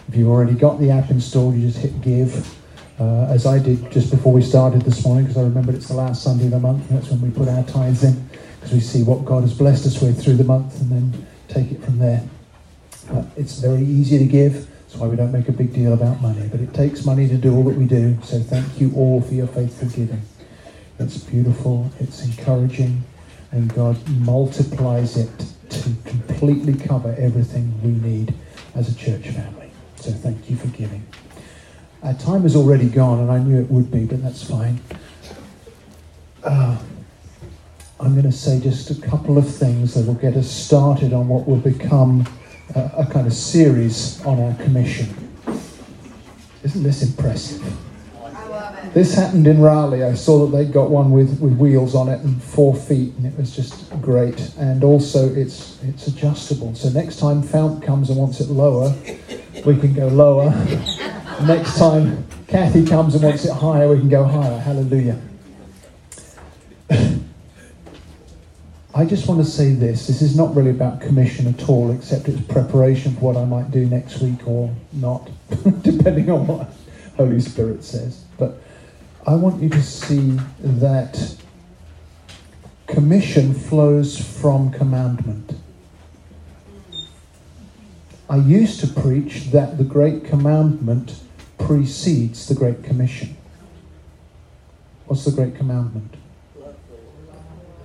If 0.07 0.15
you've 0.15 0.29
already 0.29 0.53
got 0.53 0.79
the 0.79 0.91
app 0.91 1.09
installed, 1.09 1.55
you 1.55 1.67
just 1.67 1.79
hit 1.79 1.99
give, 2.01 2.55
uh, 2.99 3.25
as 3.25 3.45
I 3.45 3.59
did 3.59 3.91
just 3.91 4.11
before 4.11 4.31
we 4.31 4.41
started 4.41 4.83
this 4.83 5.03
morning, 5.03 5.25
because 5.25 5.37
I 5.37 5.43
remembered 5.43 5.75
it's 5.75 5.87
the 5.87 5.95
last 5.95 6.23
Sunday 6.23 6.45
of 6.45 6.51
the 6.51 6.59
month, 6.59 6.87
that's 6.89 7.09
when 7.09 7.21
we 7.21 7.31
put 7.31 7.47
our 7.49 7.63
tithes 7.63 8.03
in, 8.03 8.29
because 8.59 8.73
we 8.73 8.79
see 8.79 9.03
what 9.03 9.25
God 9.25 9.41
has 9.41 9.53
blessed 9.53 9.85
us 9.85 10.01
with 10.01 10.23
through 10.23 10.35
the 10.35 10.43
month, 10.43 10.79
and 10.79 10.91
then 10.91 11.27
take 11.47 11.71
it 11.71 11.83
from 11.83 11.97
there. 11.97 12.23
Uh, 13.11 13.23
it's 13.35 13.59
very 13.59 13.83
easy 13.83 14.19
to 14.19 14.25
give, 14.25 14.67
that's 14.81 14.95
why 14.95 15.07
we 15.07 15.15
don't 15.15 15.31
make 15.31 15.49
a 15.49 15.51
big 15.51 15.73
deal 15.73 15.93
about 15.93 16.21
money, 16.21 16.47
but 16.51 16.59
it 16.59 16.73
takes 16.73 17.03
money 17.03 17.27
to 17.27 17.37
do 17.37 17.55
all 17.55 17.63
that 17.63 17.75
we 17.75 17.85
do, 17.85 18.17
so 18.23 18.39
thank 18.39 18.79
you 18.79 18.93
all 18.95 19.21
for 19.21 19.33
your 19.33 19.47
faithful 19.47 19.89
giving. 19.89 20.21
It's 20.99 21.17
beautiful, 21.17 21.91
it's 21.99 22.23
encouraging, 22.23 23.03
and 23.51 23.73
God 23.73 23.97
multiplies 24.09 25.17
it 25.17 25.31
to 25.69 25.89
completely 26.05 26.75
cover 26.75 27.13
everything 27.17 27.73
we 27.81 27.89
need 27.89 28.33
as 28.75 28.89
a 28.89 28.95
church 28.95 29.27
family. 29.29 29.64
So 30.05 30.11
thank 30.11 30.51
you 30.51 30.55
for 30.55 30.67
giving. 30.67 31.03
Our 32.03 32.13
time 32.13 32.45
is 32.45 32.55
already 32.55 32.87
gone, 32.87 33.21
and 33.21 33.31
I 33.31 33.39
knew 33.39 33.59
it 33.59 33.71
would 33.71 33.89
be, 33.89 34.05
but 34.05 34.21
that's 34.21 34.47
fine. 34.47 34.79
Uh, 36.43 36.77
I'm 37.99 38.11
going 38.11 38.29
to 38.29 38.31
say 38.31 38.59
just 38.59 38.91
a 38.91 39.01
couple 39.01 39.39
of 39.39 39.49
things 39.49 39.95
that 39.95 40.05
will 40.05 40.13
get 40.13 40.35
us 40.35 40.47
started 40.47 41.11
on 41.11 41.27
what 41.27 41.47
will 41.47 41.57
become 41.57 42.23
a, 42.75 42.81
a 42.99 43.05
kind 43.11 43.25
of 43.25 43.33
series 43.33 44.23
on 44.25 44.39
our 44.39 44.53
commission. 44.63 45.09
Isn't 46.61 46.83
this 46.83 47.01
impressive? 47.01 47.63
This 48.95 49.13
happened 49.13 49.45
in 49.45 49.59
Raleigh. 49.59 50.05
I 50.05 50.13
saw 50.13 50.45
that 50.45 50.55
they 50.55 50.63
got 50.63 50.89
one 50.89 51.11
with, 51.11 51.41
with 51.41 51.57
wheels 51.57 51.95
on 51.95 52.07
it 52.07 52.21
and 52.21 52.41
four 52.41 52.73
feet, 52.73 53.13
and 53.17 53.25
it 53.25 53.37
was 53.37 53.53
just 53.53 53.89
great. 54.01 54.39
And 54.57 54.85
also, 54.85 55.27
it's 55.35 55.83
it's 55.83 56.07
adjustable. 56.07 56.73
So 56.75 56.87
next 56.87 57.19
time 57.19 57.43
Fount 57.43 57.83
comes 57.83 58.09
and 58.09 58.17
wants 58.17 58.39
it 58.39 58.49
lower, 58.49 58.95
we 59.65 59.75
can 59.75 59.93
go 59.93 60.07
lower. 60.07 60.49
next 61.45 61.77
time 61.77 62.25
Kathy 62.47 62.85
comes 62.85 63.15
and 63.15 63.23
wants 63.25 63.43
it 63.43 63.51
higher, 63.51 63.89
we 63.89 63.99
can 63.99 64.07
go 64.07 64.23
higher. 64.23 64.57
Hallelujah. 64.59 65.19
I 68.95 69.03
just 69.03 69.27
want 69.27 69.43
to 69.43 69.45
say 69.45 69.73
this. 69.73 70.07
This 70.07 70.21
is 70.21 70.37
not 70.37 70.55
really 70.55 70.71
about 70.71 71.01
commission 71.01 71.47
at 71.47 71.67
all, 71.67 71.91
except 71.91 72.29
it's 72.29 72.39
preparation 72.47 73.13
for 73.15 73.33
what 73.33 73.35
I 73.35 73.43
might 73.43 73.71
do 73.71 73.85
next 73.87 74.21
week 74.21 74.47
or 74.47 74.73
not, 74.93 75.29
depending 75.81 76.31
on 76.31 76.47
what 76.47 76.69
Holy 77.17 77.41
Spirit 77.41 77.83
says. 77.83 78.23
But 78.37 78.61
I 79.27 79.33
want 79.33 79.61
you 79.61 79.69
to 79.69 79.81
see 79.81 80.39
that 80.59 81.35
commission 82.85 83.55
flows 83.55 84.19
from 84.19 84.71
commandment. 84.71 85.53
I 88.29 88.37
used 88.37 88.79
to 88.81 88.87
preach 88.87 89.51
that 89.51 89.77
the 89.79 89.83
Great 89.83 90.25
Commandment 90.25 91.19
precedes 91.57 92.47
the 92.47 92.53
Great 92.53 92.83
Commission. 92.83 93.35
What's 95.07 95.25
the 95.25 95.31
Great 95.31 95.55
Commandment? 95.55 96.15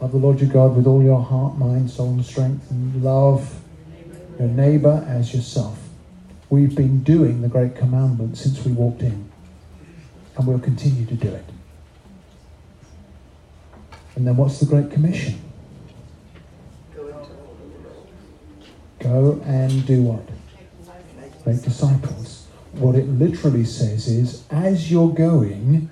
Love 0.00 0.12
the 0.12 0.18
Lord 0.18 0.40
your 0.40 0.50
God 0.50 0.76
with 0.76 0.86
all 0.86 1.02
your 1.02 1.22
heart, 1.22 1.56
mind, 1.56 1.90
soul, 1.90 2.10
and 2.10 2.24
strength, 2.24 2.70
and 2.70 3.02
love 3.02 3.60
your 4.38 4.48
neighbor 4.48 5.04
as 5.06 5.34
yourself. 5.34 5.78
We've 6.50 6.74
been 6.74 7.02
doing 7.02 7.42
the 7.42 7.48
Great 7.48 7.76
Commandment 7.76 8.36
since 8.36 8.64
we 8.64 8.72
walked 8.72 9.02
in, 9.02 9.29
and 10.40 10.48
we'll 10.48 10.58
continue 10.58 11.04
to 11.04 11.14
do 11.14 11.28
it. 11.28 11.44
And 14.16 14.26
then 14.26 14.38
what's 14.38 14.58
the 14.58 14.64
Great 14.64 14.90
Commission? 14.90 15.38
Go 19.00 19.42
and 19.44 19.86
do 19.86 20.02
what? 20.02 20.26
Make 21.46 21.62
disciples. 21.62 22.46
What 22.72 22.94
it 22.94 23.06
literally 23.06 23.64
says 23.64 24.08
is, 24.08 24.44
as 24.50 24.90
you're 24.90 25.12
going, 25.12 25.90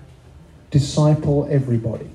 disciple 0.70 1.46
everybody. 1.50 2.10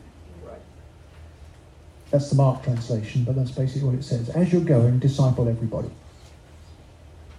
That's 2.10 2.30
the 2.30 2.36
Mark 2.36 2.64
translation, 2.64 3.26
but 3.26 3.36
that's 3.36 3.52
basically 3.52 3.90
what 3.90 3.96
it 3.96 4.04
says. 4.04 4.30
As 4.30 4.52
you're 4.52 4.62
going, 4.62 4.98
disciple 5.00 5.48
everybody. 5.48 5.90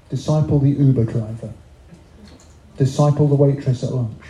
Disciple 0.09 0.61
the 0.61 0.71
Uber 0.71 1.05
driver. 1.05 1.53
Disciple 2.77 3.27
the 3.27 3.37
waitress 3.37 3.83
at 3.83 3.93
lunch. 3.93 4.23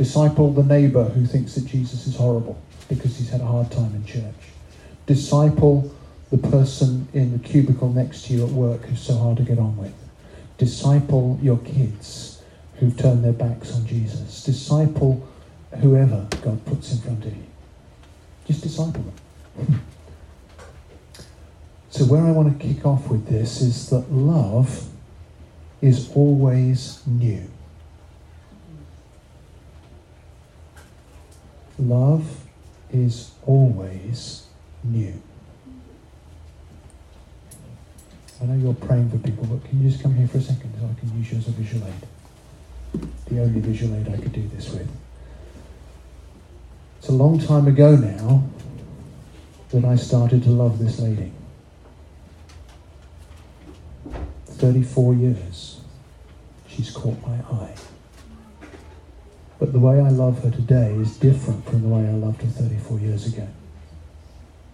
Disciple 0.00 0.50
the 0.50 0.62
neighbor 0.62 1.04
who 1.04 1.26
thinks 1.26 1.56
that 1.56 1.66
Jesus 1.66 2.06
is 2.06 2.16
horrible 2.16 2.58
because 2.88 3.18
he's 3.18 3.28
had 3.28 3.42
a 3.42 3.44
hard 3.44 3.70
time 3.70 3.94
in 3.94 4.02
church. 4.06 4.48
Disciple 5.04 5.94
the 6.30 6.38
person 6.38 7.06
in 7.12 7.32
the 7.32 7.38
cubicle 7.38 7.92
next 7.92 8.24
to 8.24 8.32
you 8.32 8.46
at 8.46 8.50
work 8.50 8.86
who's 8.86 9.02
so 9.02 9.18
hard 9.18 9.36
to 9.36 9.42
get 9.42 9.58
on 9.58 9.76
with. 9.76 9.92
Disciple 10.56 11.38
your 11.42 11.58
kids 11.58 12.42
who've 12.76 12.96
turned 12.96 13.22
their 13.22 13.34
backs 13.34 13.74
on 13.74 13.86
Jesus. 13.86 14.42
Disciple 14.42 15.28
whoever 15.82 16.26
God 16.40 16.64
puts 16.64 16.92
in 16.92 17.02
front 17.02 17.26
of 17.26 17.36
you. 17.36 17.44
Just 18.46 18.62
disciple 18.62 19.04
them. 19.58 19.80
So, 21.90 22.04
where 22.04 22.24
I 22.24 22.30
want 22.30 22.58
to 22.58 22.66
kick 22.66 22.86
off 22.86 23.08
with 23.08 23.26
this 23.26 23.60
is 23.60 23.90
that 23.90 24.12
love 24.12 24.88
is 25.82 26.08
always 26.14 27.02
new. 27.04 27.50
Love 31.80 32.44
is 32.92 33.30
always 33.46 34.46
new. 34.84 35.14
I 38.42 38.44
know 38.44 38.54
you're 38.54 38.74
praying 38.74 39.08
for 39.10 39.16
people, 39.16 39.46
but 39.46 39.64
can 39.64 39.82
you 39.82 39.88
just 39.88 40.02
come 40.02 40.14
here 40.14 40.28
for 40.28 40.38
a 40.38 40.42
second 40.42 40.74
so 40.78 40.86
I 40.86 41.00
can 41.00 41.18
use 41.18 41.32
you 41.32 41.38
as 41.38 41.48
a 41.48 41.52
visual 41.52 41.86
aid? 41.86 43.02
The 43.28 43.40
only 43.40 43.60
visual 43.60 43.96
aid 43.96 44.08
I 44.08 44.18
could 44.18 44.32
do 44.32 44.46
this 44.48 44.70
with. 44.70 44.90
It's 46.98 47.08
a 47.08 47.12
long 47.12 47.38
time 47.38 47.66
ago 47.66 47.96
now 47.96 48.44
that 49.70 49.86
I 49.86 49.96
started 49.96 50.42
to 50.42 50.50
love 50.50 50.78
this 50.78 50.98
lady. 51.00 51.32
34 54.46 55.14
years, 55.14 55.80
she's 56.68 56.90
caught 56.90 57.16
my 57.26 57.38
eye. 57.50 57.74
But 59.60 59.74
the 59.74 59.78
way 59.78 60.00
I 60.00 60.08
love 60.08 60.42
her 60.42 60.50
today 60.50 60.94
is 60.94 61.18
different 61.18 61.66
from 61.66 61.82
the 61.82 61.88
way 61.88 62.08
I 62.08 62.12
loved 62.12 62.40
her 62.40 62.48
34 62.48 62.98
years 62.98 63.26
ago. 63.26 63.46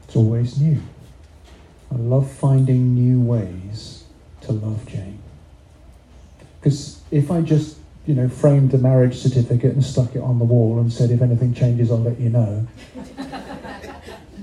It's 0.04 0.14
always 0.14 0.60
new. 0.60 0.80
I 1.90 1.96
love 1.96 2.30
finding 2.30 2.94
new 2.94 3.20
ways 3.20 4.04
to 4.42 4.52
love 4.52 4.86
Jane. 4.86 5.18
Because 6.60 7.00
if 7.10 7.32
I 7.32 7.40
just, 7.40 7.78
you 8.06 8.14
know, 8.14 8.28
framed 8.28 8.70
the 8.70 8.78
marriage 8.78 9.16
certificate 9.16 9.74
and 9.74 9.84
stuck 9.84 10.14
it 10.14 10.20
on 10.20 10.38
the 10.38 10.44
wall 10.44 10.78
and 10.78 10.92
said, 10.92 11.10
if 11.10 11.20
anything 11.20 11.52
changes, 11.52 11.90
I'll 11.90 11.98
let 11.98 12.20
you 12.20 12.30
know, 12.30 12.68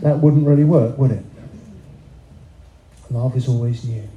that 0.02 0.20
wouldn't 0.20 0.46
really 0.46 0.66
work, 0.66 0.98
would 0.98 1.12
it? 1.12 1.24
Love 3.10 3.38
is 3.38 3.48
always 3.48 3.86
new. 3.86 4.10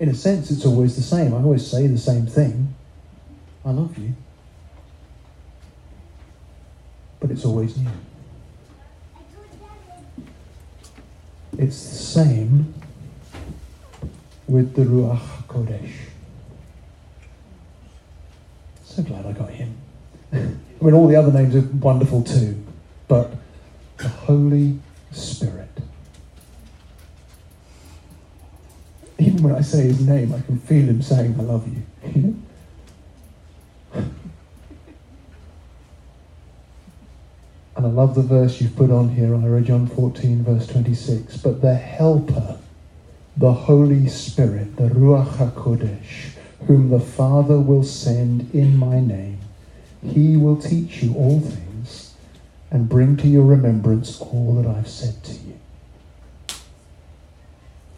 In 0.00 0.08
a 0.08 0.14
sense, 0.14 0.50
it's 0.50 0.64
always 0.64 0.96
the 0.96 1.02
same. 1.02 1.34
I 1.34 1.38
always 1.38 1.66
say 1.66 1.86
the 1.86 1.98
same 1.98 2.26
thing 2.26 2.74
I 3.62 3.72
love 3.72 3.98
you. 3.98 4.14
But 7.20 7.30
it's 7.30 7.44
always 7.44 7.76
new. 7.76 7.90
It's 11.58 11.90
the 11.90 11.96
same 11.96 12.74
with 14.46 14.74
the 14.74 14.82
Ruach 14.82 15.46
Kodesh. 15.48 15.92
So 18.84 19.02
glad 19.02 19.26
I 19.26 19.32
got 19.32 19.50
him. 19.50 19.76
I 20.32 20.84
mean, 20.84 20.94
all 20.94 21.08
the 21.08 21.16
other 21.16 21.32
names 21.32 21.56
are 21.56 21.68
wonderful 21.78 22.22
too, 22.22 22.64
but 23.08 23.32
the 23.96 24.08
Holy 24.08 24.78
Spirit. 25.10 25.68
Even 29.18 29.42
when 29.42 29.54
I 29.54 29.60
say 29.62 29.82
his 29.82 30.06
name, 30.06 30.32
I 30.32 30.40
can 30.40 30.58
feel 30.60 30.86
him 30.86 31.02
saying, 31.02 31.34
I 31.38 31.42
love 31.42 31.66
you. 31.66 32.36
and 37.78 37.86
I 37.86 37.90
love 37.90 38.16
the 38.16 38.22
verse 38.22 38.60
you've 38.60 38.74
put 38.74 38.90
on 38.90 39.10
here, 39.10 39.36
Ira, 39.36 39.60
John 39.60 39.86
14, 39.86 40.42
verse 40.42 40.66
26. 40.66 41.36
But 41.36 41.62
the 41.62 41.76
Helper, 41.76 42.58
the 43.36 43.52
Holy 43.52 44.08
Spirit, 44.08 44.74
the 44.74 44.88
Ruach 44.88 45.36
HaKodesh, 45.36 46.32
whom 46.66 46.90
the 46.90 46.98
Father 46.98 47.60
will 47.60 47.84
send 47.84 48.52
in 48.52 48.76
my 48.76 48.98
name, 48.98 49.38
he 50.02 50.36
will 50.36 50.60
teach 50.60 51.04
you 51.04 51.14
all 51.14 51.38
things 51.38 52.14
and 52.72 52.88
bring 52.88 53.16
to 53.18 53.28
your 53.28 53.44
remembrance 53.44 54.20
all 54.20 54.60
that 54.60 54.68
I've 54.68 54.88
said 54.88 55.22
to 55.22 55.32
you. 55.34 55.60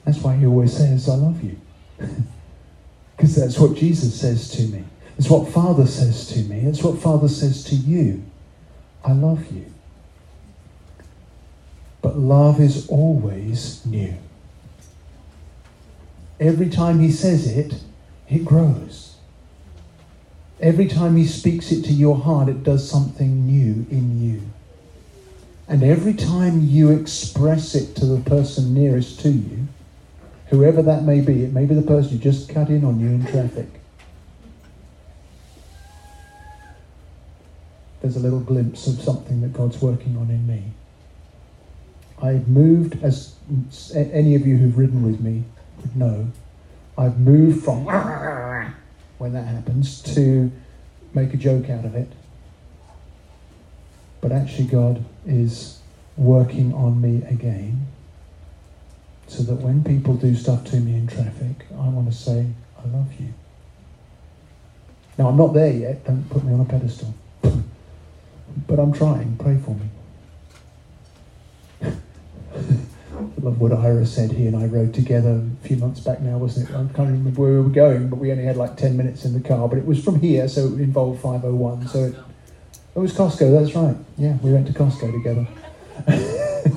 That's 0.05 0.18
why 0.18 0.37
he 0.37 0.45
always 0.45 0.76
says, 0.76 1.09
I 1.09 1.14
love 1.14 1.43
you. 1.43 1.59
Because 3.16 3.37
that's 3.37 3.59
what 3.59 3.76
Jesus 3.76 4.18
says 4.18 4.51
to 4.53 4.62
me. 4.62 4.83
It's 5.18 5.28
what 5.28 5.51
Father 5.51 5.87
says 5.87 6.26
to 6.28 6.39
me. 6.39 6.61
It's 6.61 6.83
what 6.83 6.99
Father 6.99 7.28
says 7.28 7.64
to 7.64 7.74
you. 7.74 8.24
I 9.05 9.12
love 9.12 9.51
you. 9.53 9.66
But 12.03 12.18
love 12.18 12.61
is 12.61 12.88
always 12.88 13.84
new. 13.84 14.14
Every 16.38 16.70
time 16.70 17.01
he 17.01 17.11
says 17.11 17.46
it, 17.46 17.82
it 18.28 18.44
grows. 18.44 19.16
Every 20.61 20.88
time 20.88 21.16
he 21.16 21.26
speaks 21.26 21.72
it 21.72 21.84
to 21.84 21.92
your 21.92 22.16
heart, 22.16 22.48
it 22.48 22.62
does 22.62 22.88
something 22.88 23.46
new 23.46 23.86
in 23.90 24.22
you. 24.22 24.42
And 25.68 25.82
every 25.82 26.14
time 26.14 26.66
you 26.66 26.90
express 26.90 27.74
it 27.74 27.94
to 27.96 28.07
the 28.07 28.20
person 28.28 28.74
nearest 28.74 29.20
to 29.20 29.30
you, 29.30 29.68
whoever 30.48 30.82
that 30.82 31.05
may 31.05 31.20
be, 31.20 31.44
it 31.44 31.53
may 31.53 31.64
be 31.64 31.74
the 31.74 31.82
person 31.82 32.12
who 32.12 32.18
just 32.18 32.48
cut 32.48 32.68
in 32.68 32.84
on 32.84 33.01
you 33.01 33.09
in 33.09 33.26
traffic. 33.26 33.80
There's 38.01 38.16
a 38.16 38.20
little 38.20 38.40
glimpse 38.40 38.86
of 38.86 39.01
something 39.01 39.40
that 39.42 39.53
God's 39.53 39.80
working 39.80 40.16
on 40.16 40.30
in 40.30 40.46
me. 40.46 40.72
I've 42.22 42.48
moved, 42.48 43.03
as 43.03 43.34
any 43.94 44.34
of 44.34 44.46
you 44.46 44.57
who've 44.57 44.76
ridden 44.76 45.03
with 45.03 45.20
me 45.20 45.44
would 45.80 45.96
know, 45.96 46.28
I've 46.96 47.18
moved 47.18 47.64
from 47.64 47.86
when 49.18 49.32
that 49.32 49.44
happens 49.46 50.03
to 50.14 50.51
make 51.14 51.32
a 51.34 51.36
joke 51.36 51.70
out 51.70 51.84
of 51.84 51.94
it. 51.94 52.11
But 54.20 54.32
actually, 54.32 54.66
God 54.66 55.05
is 55.26 55.78
working 56.16 56.74
on 56.74 57.01
me 57.01 57.22
again 57.26 57.86
so 59.26 59.42
that 59.44 59.55
when 59.57 59.82
people 59.82 60.14
do 60.14 60.34
stuff 60.34 60.64
to 60.64 60.76
me 60.76 60.94
in 60.94 61.07
traffic, 61.07 61.66
I 61.72 61.88
want 61.88 62.11
to 62.11 62.16
say, 62.16 62.46
I 62.78 62.88
love 62.88 63.12
you. 63.18 63.32
Now, 65.16 65.28
I'm 65.28 65.36
not 65.36 65.55
there 65.55 65.72
yet. 65.72 66.05
Don't 66.05 66.28
put 66.28 66.44
me 66.44 66.53
on 66.53 66.61
a 66.61 66.64
pedestal. 66.64 67.14
But 68.66 68.78
I'm 68.78 68.92
trying. 68.92 69.36
Pray 69.36 69.59
for 69.59 69.74
me. 69.74 69.86
I 71.82 73.42
love 73.42 73.61
what 73.61 73.72
Ira 73.72 74.07
said. 74.07 74.32
He 74.32 74.46
and 74.46 74.57
I 74.57 74.66
rode 74.66 74.94
together 74.94 75.42
a 75.42 75.66
few 75.66 75.76
months 75.76 76.01
back 76.01 76.20
now, 76.20 76.38
wasn't 76.38 76.68
it? 76.68 76.74
I 76.74 76.78
can't 76.94 77.11
remember 77.11 77.40
where 77.40 77.53
we 77.53 77.61
were 77.61 77.68
going, 77.68 78.09
but 78.09 78.18
we 78.18 78.30
only 78.32 78.44
had 78.44 78.57
like 78.57 78.76
10 78.76 78.96
minutes 78.96 79.24
in 79.24 79.32
the 79.32 79.40
car. 79.40 79.68
But 79.68 79.78
it 79.78 79.86
was 79.86 80.03
from 80.03 80.20
here, 80.20 80.48
so 80.48 80.66
it 80.66 80.80
involved 80.80 81.20
501. 81.20 81.88
So 81.88 82.05
it, 82.05 82.14
it 82.94 82.98
was 82.98 83.12
Costco, 83.12 83.59
that's 83.59 83.74
right. 83.74 83.96
Yeah, 84.18 84.36
we 84.42 84.53
went 84.53 84.66
to 84.66 84.72
Costco 84.72 85.12
together. 85.12 85.46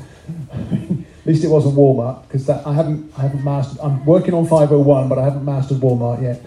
At 1.24 1.28
least 1.28 1.44
it 1.46 1.48
wasn't 1.48 1.76
Walmart, 1.76 2.24
because 2.24 2.46
that 2.48 2.68
I 2.68 2.74
haven't 2.74 3.14
I 3.18 3.22
haven't 3.22 3.46
mastered 3.46 3.80
I'm 3.80 4.06
working 4.06 4.34
on 4.34 4.46
501, 4.46 5.08
but 5.08 5.18
I 5.18 5.24
haven't 5.24 5.46
mastered 5.46 5.78
Walmart 5.78 6.22
yet. 6.22 6.42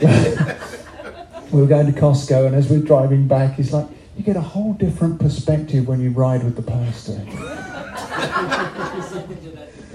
we 1.52 1.60
were 1.60 1.68
going 1.68 1.86
to 1.86 1.98
Costco, 1.98 2.46
and 2.46 2.56
as 2.56 2.68
we're 2.68 2.80
driving 2.80 3.28
back, 3.28 3.54
he's 3.54 3.72
like 3.72 3.86
you 4.16 4.24
get 4.24 4.36
a 4.36 4.40
whole 4.40 4.72
different 4.72 5.20
perspective 5.20 5.86
when 5.86 6.00
you 6.00 6.10
ride 6.10 6.42
with 6.42 6.56
the 6.56 6.62
pastor. 6.62 7.20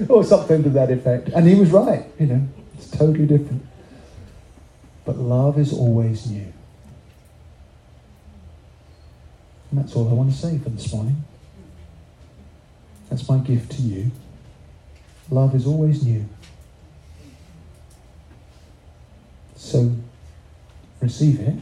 or 0.09 0.24
something 0.24 0.63
to 0.63 0.69
that 0.69 0.91
effect. 0.91 1.30
And 1.30 1.47
he 1.47 1.55
was 1.55 1.72
right, 1.72 2.05
you 2.19 2.28
know, 2.28 2.47
it's 2.76 2.89
totally 2.89 3.26
different. 3.26 3.65
But 5.05 5.17
love 5.17 5.57
is 5.57 5.74
always 5.74 6.30
new. 6.30 6.53
And 9.69 9.80
that's 9.80 9.95
all 9.95 10.07
I 10.09 10.13
want 10.13 10.32
to 10.32 10.38
say 10.38 10.57
for 10.59 10.69
this 10.69 10.93
morning. 10.93 11.24
That's 13.09 13.28
my 13.28 13.39
gift 13.39 13.72
to 13.74 13.82
you. 13.82 14.11
Love 15.30 15.55
is 15.55 15.65
always 15.65 16.03
new. 16.03 16.26
So 19.55 19.95
receive 20.99 21.39
it 21.39 21.55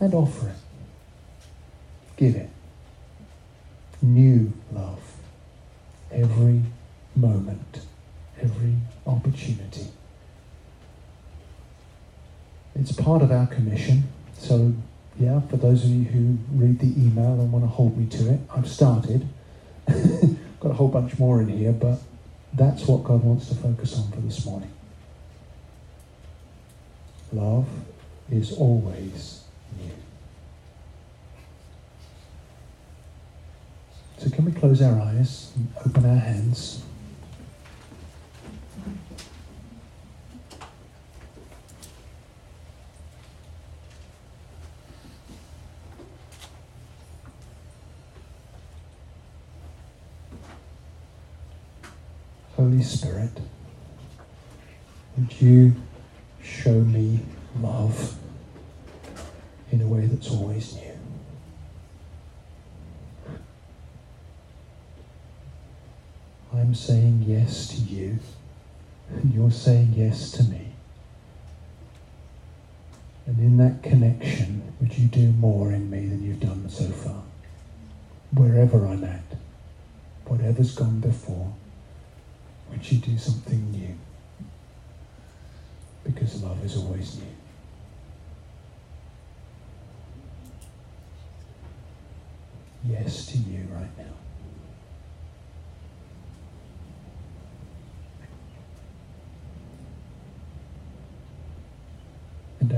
and 0.00 0.14
offer 0.14 0.48
it. 0.48 0.61
Give 2.16 2.36
it. 2.36 2.50
New 4.00 4.52
love. 4.72 5.00
Every 6.10 6.62
moment, 7.14 7.80
every 8.40 8.74
opportunity. 9.06 9.86
It's 12.74 12.92
part 12.92 13.22
of 13.22 13.30
our 13.30 13.46
commission. 13.46 14.04
So, 14.38 14.72
yeah, 15.18 15.40
for 15.40 15.56
those 15.56 15.84
of 15.84 15.90
you 15.90 16.04
who 16.04 16.38
read 16.52 16.78
the 16.78 16.86
email 16.86 17.32
and 17.40 17.52
want 17.52 17.64
to 17.64 17.68
hold 17.68 17.96
me 17.96 18.06
to 18.06 18.32
it, 18.32 18.40
I've 18.54 18.68
started. 18.68 19.28
Got 19.86 20.70
a 20.70 20.74
whole 20.74 20.88
bunch 20.88 21.18
more 21.18 21.40
in 21.40 21.48
here, 21.48 21.72
but 21.72 21.98
that's 22.54 22.86
what 22.86 23.04
God 23.04 23.22
wants 23.22 23.48
to 23.48 23.54
focus 23.54 23.98
on 23.98 24.10
for 24.10 24.20
this 24.20 24.44
morning. 24.46 24.70
Love 27.32 27.66
is 28.30 28.52
always 28.52 29.42
new. 29.78 29.90
So, 34.18 34.30
can 34.42 34.52
we 34.52 34.60
close 34.60 34.82
our 34.82 35.00
eyes 35.00 35.52
and 35.54 35.68
open 35.86 36.04
our 36.04 36.16
hands? 36.16 36.82
Holy 52.56 52.82
Spirit, 52.82 53.30
would 55.16 55.40
you 55.40 55.72
show 56.42 56.80
me 56.80 57.20
love 57.60 58.16
in 59.70 59.82
a 59.82 59.86
way 59.86 60.06
that's 60.06 60.30
always 60.32 60.74
new? 60.74 60.91
I'm 66.72 66.76
saying 66.76 67.26
yes 67.26 67.68
to 67.68 67.76
you, 67.76 68.18
and 69.10 69.34
you're 69.34 69.50
saying 69.50 69.92
yes 69.94 70.30
to 70.30 70.42
me. 70.44 70.68
And 73.26 73.38
in 73.38 73.58
that 73.58 73.82
connection, 73.82 74.72
would 74.80 74.96
you 74.96 75.06
do 75.06 75.32
more 75.32 75.70
in 75.70 75.90
me 75.90 76.06
than 76.06 76.24
you've 76.24 76.40
done 76.40 76.70
so 76.70 76.86
far? 76.86 77.24
Wherever 78.32 78.86
I'm 78.86 79.04
at, 79.04 79.36
whatever's 80.24 80.74
gone 80.74 81.00
before, 81.00 81.52
would 82.70 82.90
you 82.90 82.96
do 83.00 83.18
something 83.18 83.70
new? 83.70 83.94
Because 86.04 86.42
love 86.42 86.64
is 86.64 86.78
always 86.78 87.18
new. 87.18 87.26
Yes 92.94 93.26
to 93.26 93.36
you 93.36 93.68
right 93.70 93.98
now. 93.98 94.21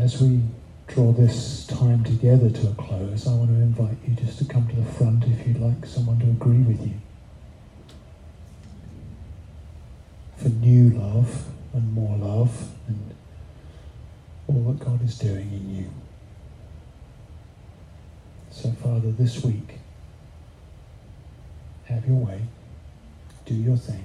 As 0.04 0.20
we 0.20 0.38
draw 0.86 1.12
this 1.12 1.66
time 1.66 2.04
together 2.04 2.50
to 2.50 2.68
a 2.68 2.74
close, 2.74 3.26
I 3.26 3.32
want 3.32 3.48
to 3.48 3.54
invite 3.54 3.96
you 4.06 4.14
just 4.14 4.36
to 4.36 4.44
come 4.44 4.68
to 4.68 4.76
the 4.76 4.84
front 4.84 5.24
if 5.24 5.46
you'd 5.46 5.58
like 5.58 5.86
someone 5.86 6.18
to 6.20 6.26
agree 6.26 6.58
with 6.58 6.86
you. 6.86 6.92
For 10.36 10.50
new 10.50 10.90
love 10.90 11.46
and 11.72 11.90
more 11.94 12.18
love 12.18 12.70
and 12.86 13.14
all 14.46 14.72
that 14.72 14.84
God 14.84 15.02
is 15.02 15.18
doing 15.18 15.50
in 15.50 15.74
you. 15.74 15.90
So, 18.50 18.72
Father, 18.72 19.10
this 19.10 19.42
week, 19.42 19.78
have 21.86 22.06
your 22.06 22.16
way, 22.16 22.42
do 23.46 23.54
your 23.54 23.78
thing. 23.78 24.04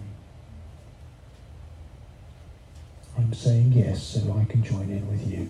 I'm 3.17 3.33
saying 3.33 3.73
yes 3.73 4.01
so 4.01 4.39
I 4.39 4.49
can 4.49 4.63
join 4.63 4.89
in 4.89 5.05
with 5.11 5.29
you. 5.29 5.49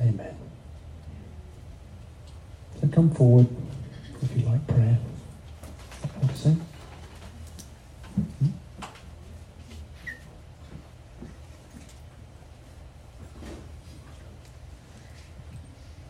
Amen. 0.00 0.36
So 2.80 2.88
come 2.88 3.10
forward 3.10 3.46
if 4.22 4.36
you 4.36 4.46
like 4.46 4.66
prayer. 4.66 4.98
Want 6.16 6.30
to 6.30 6.36
sing? 6.36 6.60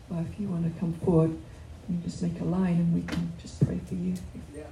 Well, 0.09 0.25
if 0.31 0.39
you 0.39 0.47
want 0.47 0.73
to 0.73 0.79
come 0.79 0.93
forward, 0.93 1.37
you 1.89 1.97
just 2.03 2.21
make 2.21 2.39
a 2.39 2.45
line 2.45 2.75
and 2.75 2.93
we 2.93 3.01
can 3.01 3.33
just 3.41 3.65
pray 3.65 3.79
for 3.85 3.95
you. 3.95 4.13
Yeah. 4.55 4.63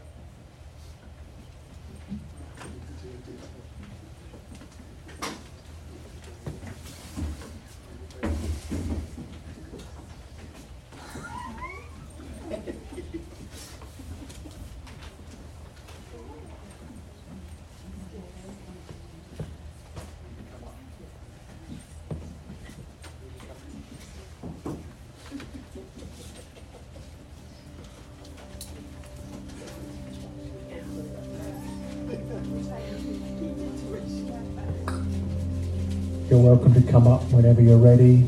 You're 36.30 36.40
welcome 36.40 36.76
to 36.76 36.92
come 36.92 37.08
up 37.08 37.24
whenever 37.32 37.60
you're 37.60 37.80
ready. 37.80 38.24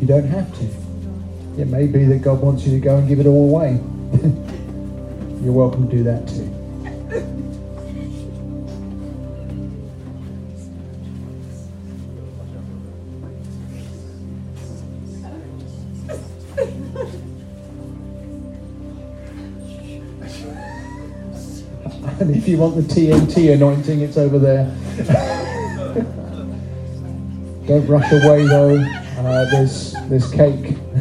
You 0.00 0.06
don't 0.08 0.26
have 0.26 0.52
to. 0.58 0.64
It 1.62 1.68
may 1.68 1.86
be 1.86 2.04
that 2.06 2.20
God 2.20 2.40
wants 2.40 2.66
you 2.66 2.72
to 2.72 2.80
go 2.80 2.96
and 2.96 3.06
give 3.06 3.20
it 3.20 3.26
all 3.26 3.48
away. 3.54 3.74
you're 5.44 5.52
welcome 5.52 5.88
to 5.88 5.96
do 5.96 6.02
that 6.02 6.26
too. 6.26 6.42
and 22.20 22.34
if 22.34 22.48
you 22.48 22.58
want 22.58 22.74
the 22.74 22.82
TNT 22.82 23.54
anointing, 23.54 24.00
it's 24.00 24.16
over 24.16 24.40
there. 24.40 24.76
Don't 27.66 27.86
rush 27.88 28.12
away 28.12 28.46
though. 28.46 28.78
Uh, 29.18 29.44
there's 29.50 29.92
there's 30.08 30.30
cake. 30.30 30.76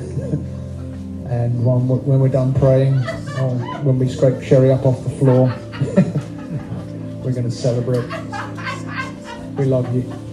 and 1.30 1.64
when 1.64 1.88
we're, 1.88 1.98
when 1.98 2.20
we're 2.20 2.28
done 2.28 2.54
praying, 2.56 2.96
or 3.40 3.52
when 3.84 4.00
we 4.00 4.10
scrape 4.10 4.42
Sherry 4.42 4.72
up 4.72 4.84
off 4.84 5.04
the 5.04 5.12
floor, 5.12 5.48
we're 7.24 7.34
going 7.34 7.44
to 7.44 7.52
celebrate. 7.52 8.06
We 9.58 9.66
love 9.66 9.94
you. 9.96 10.25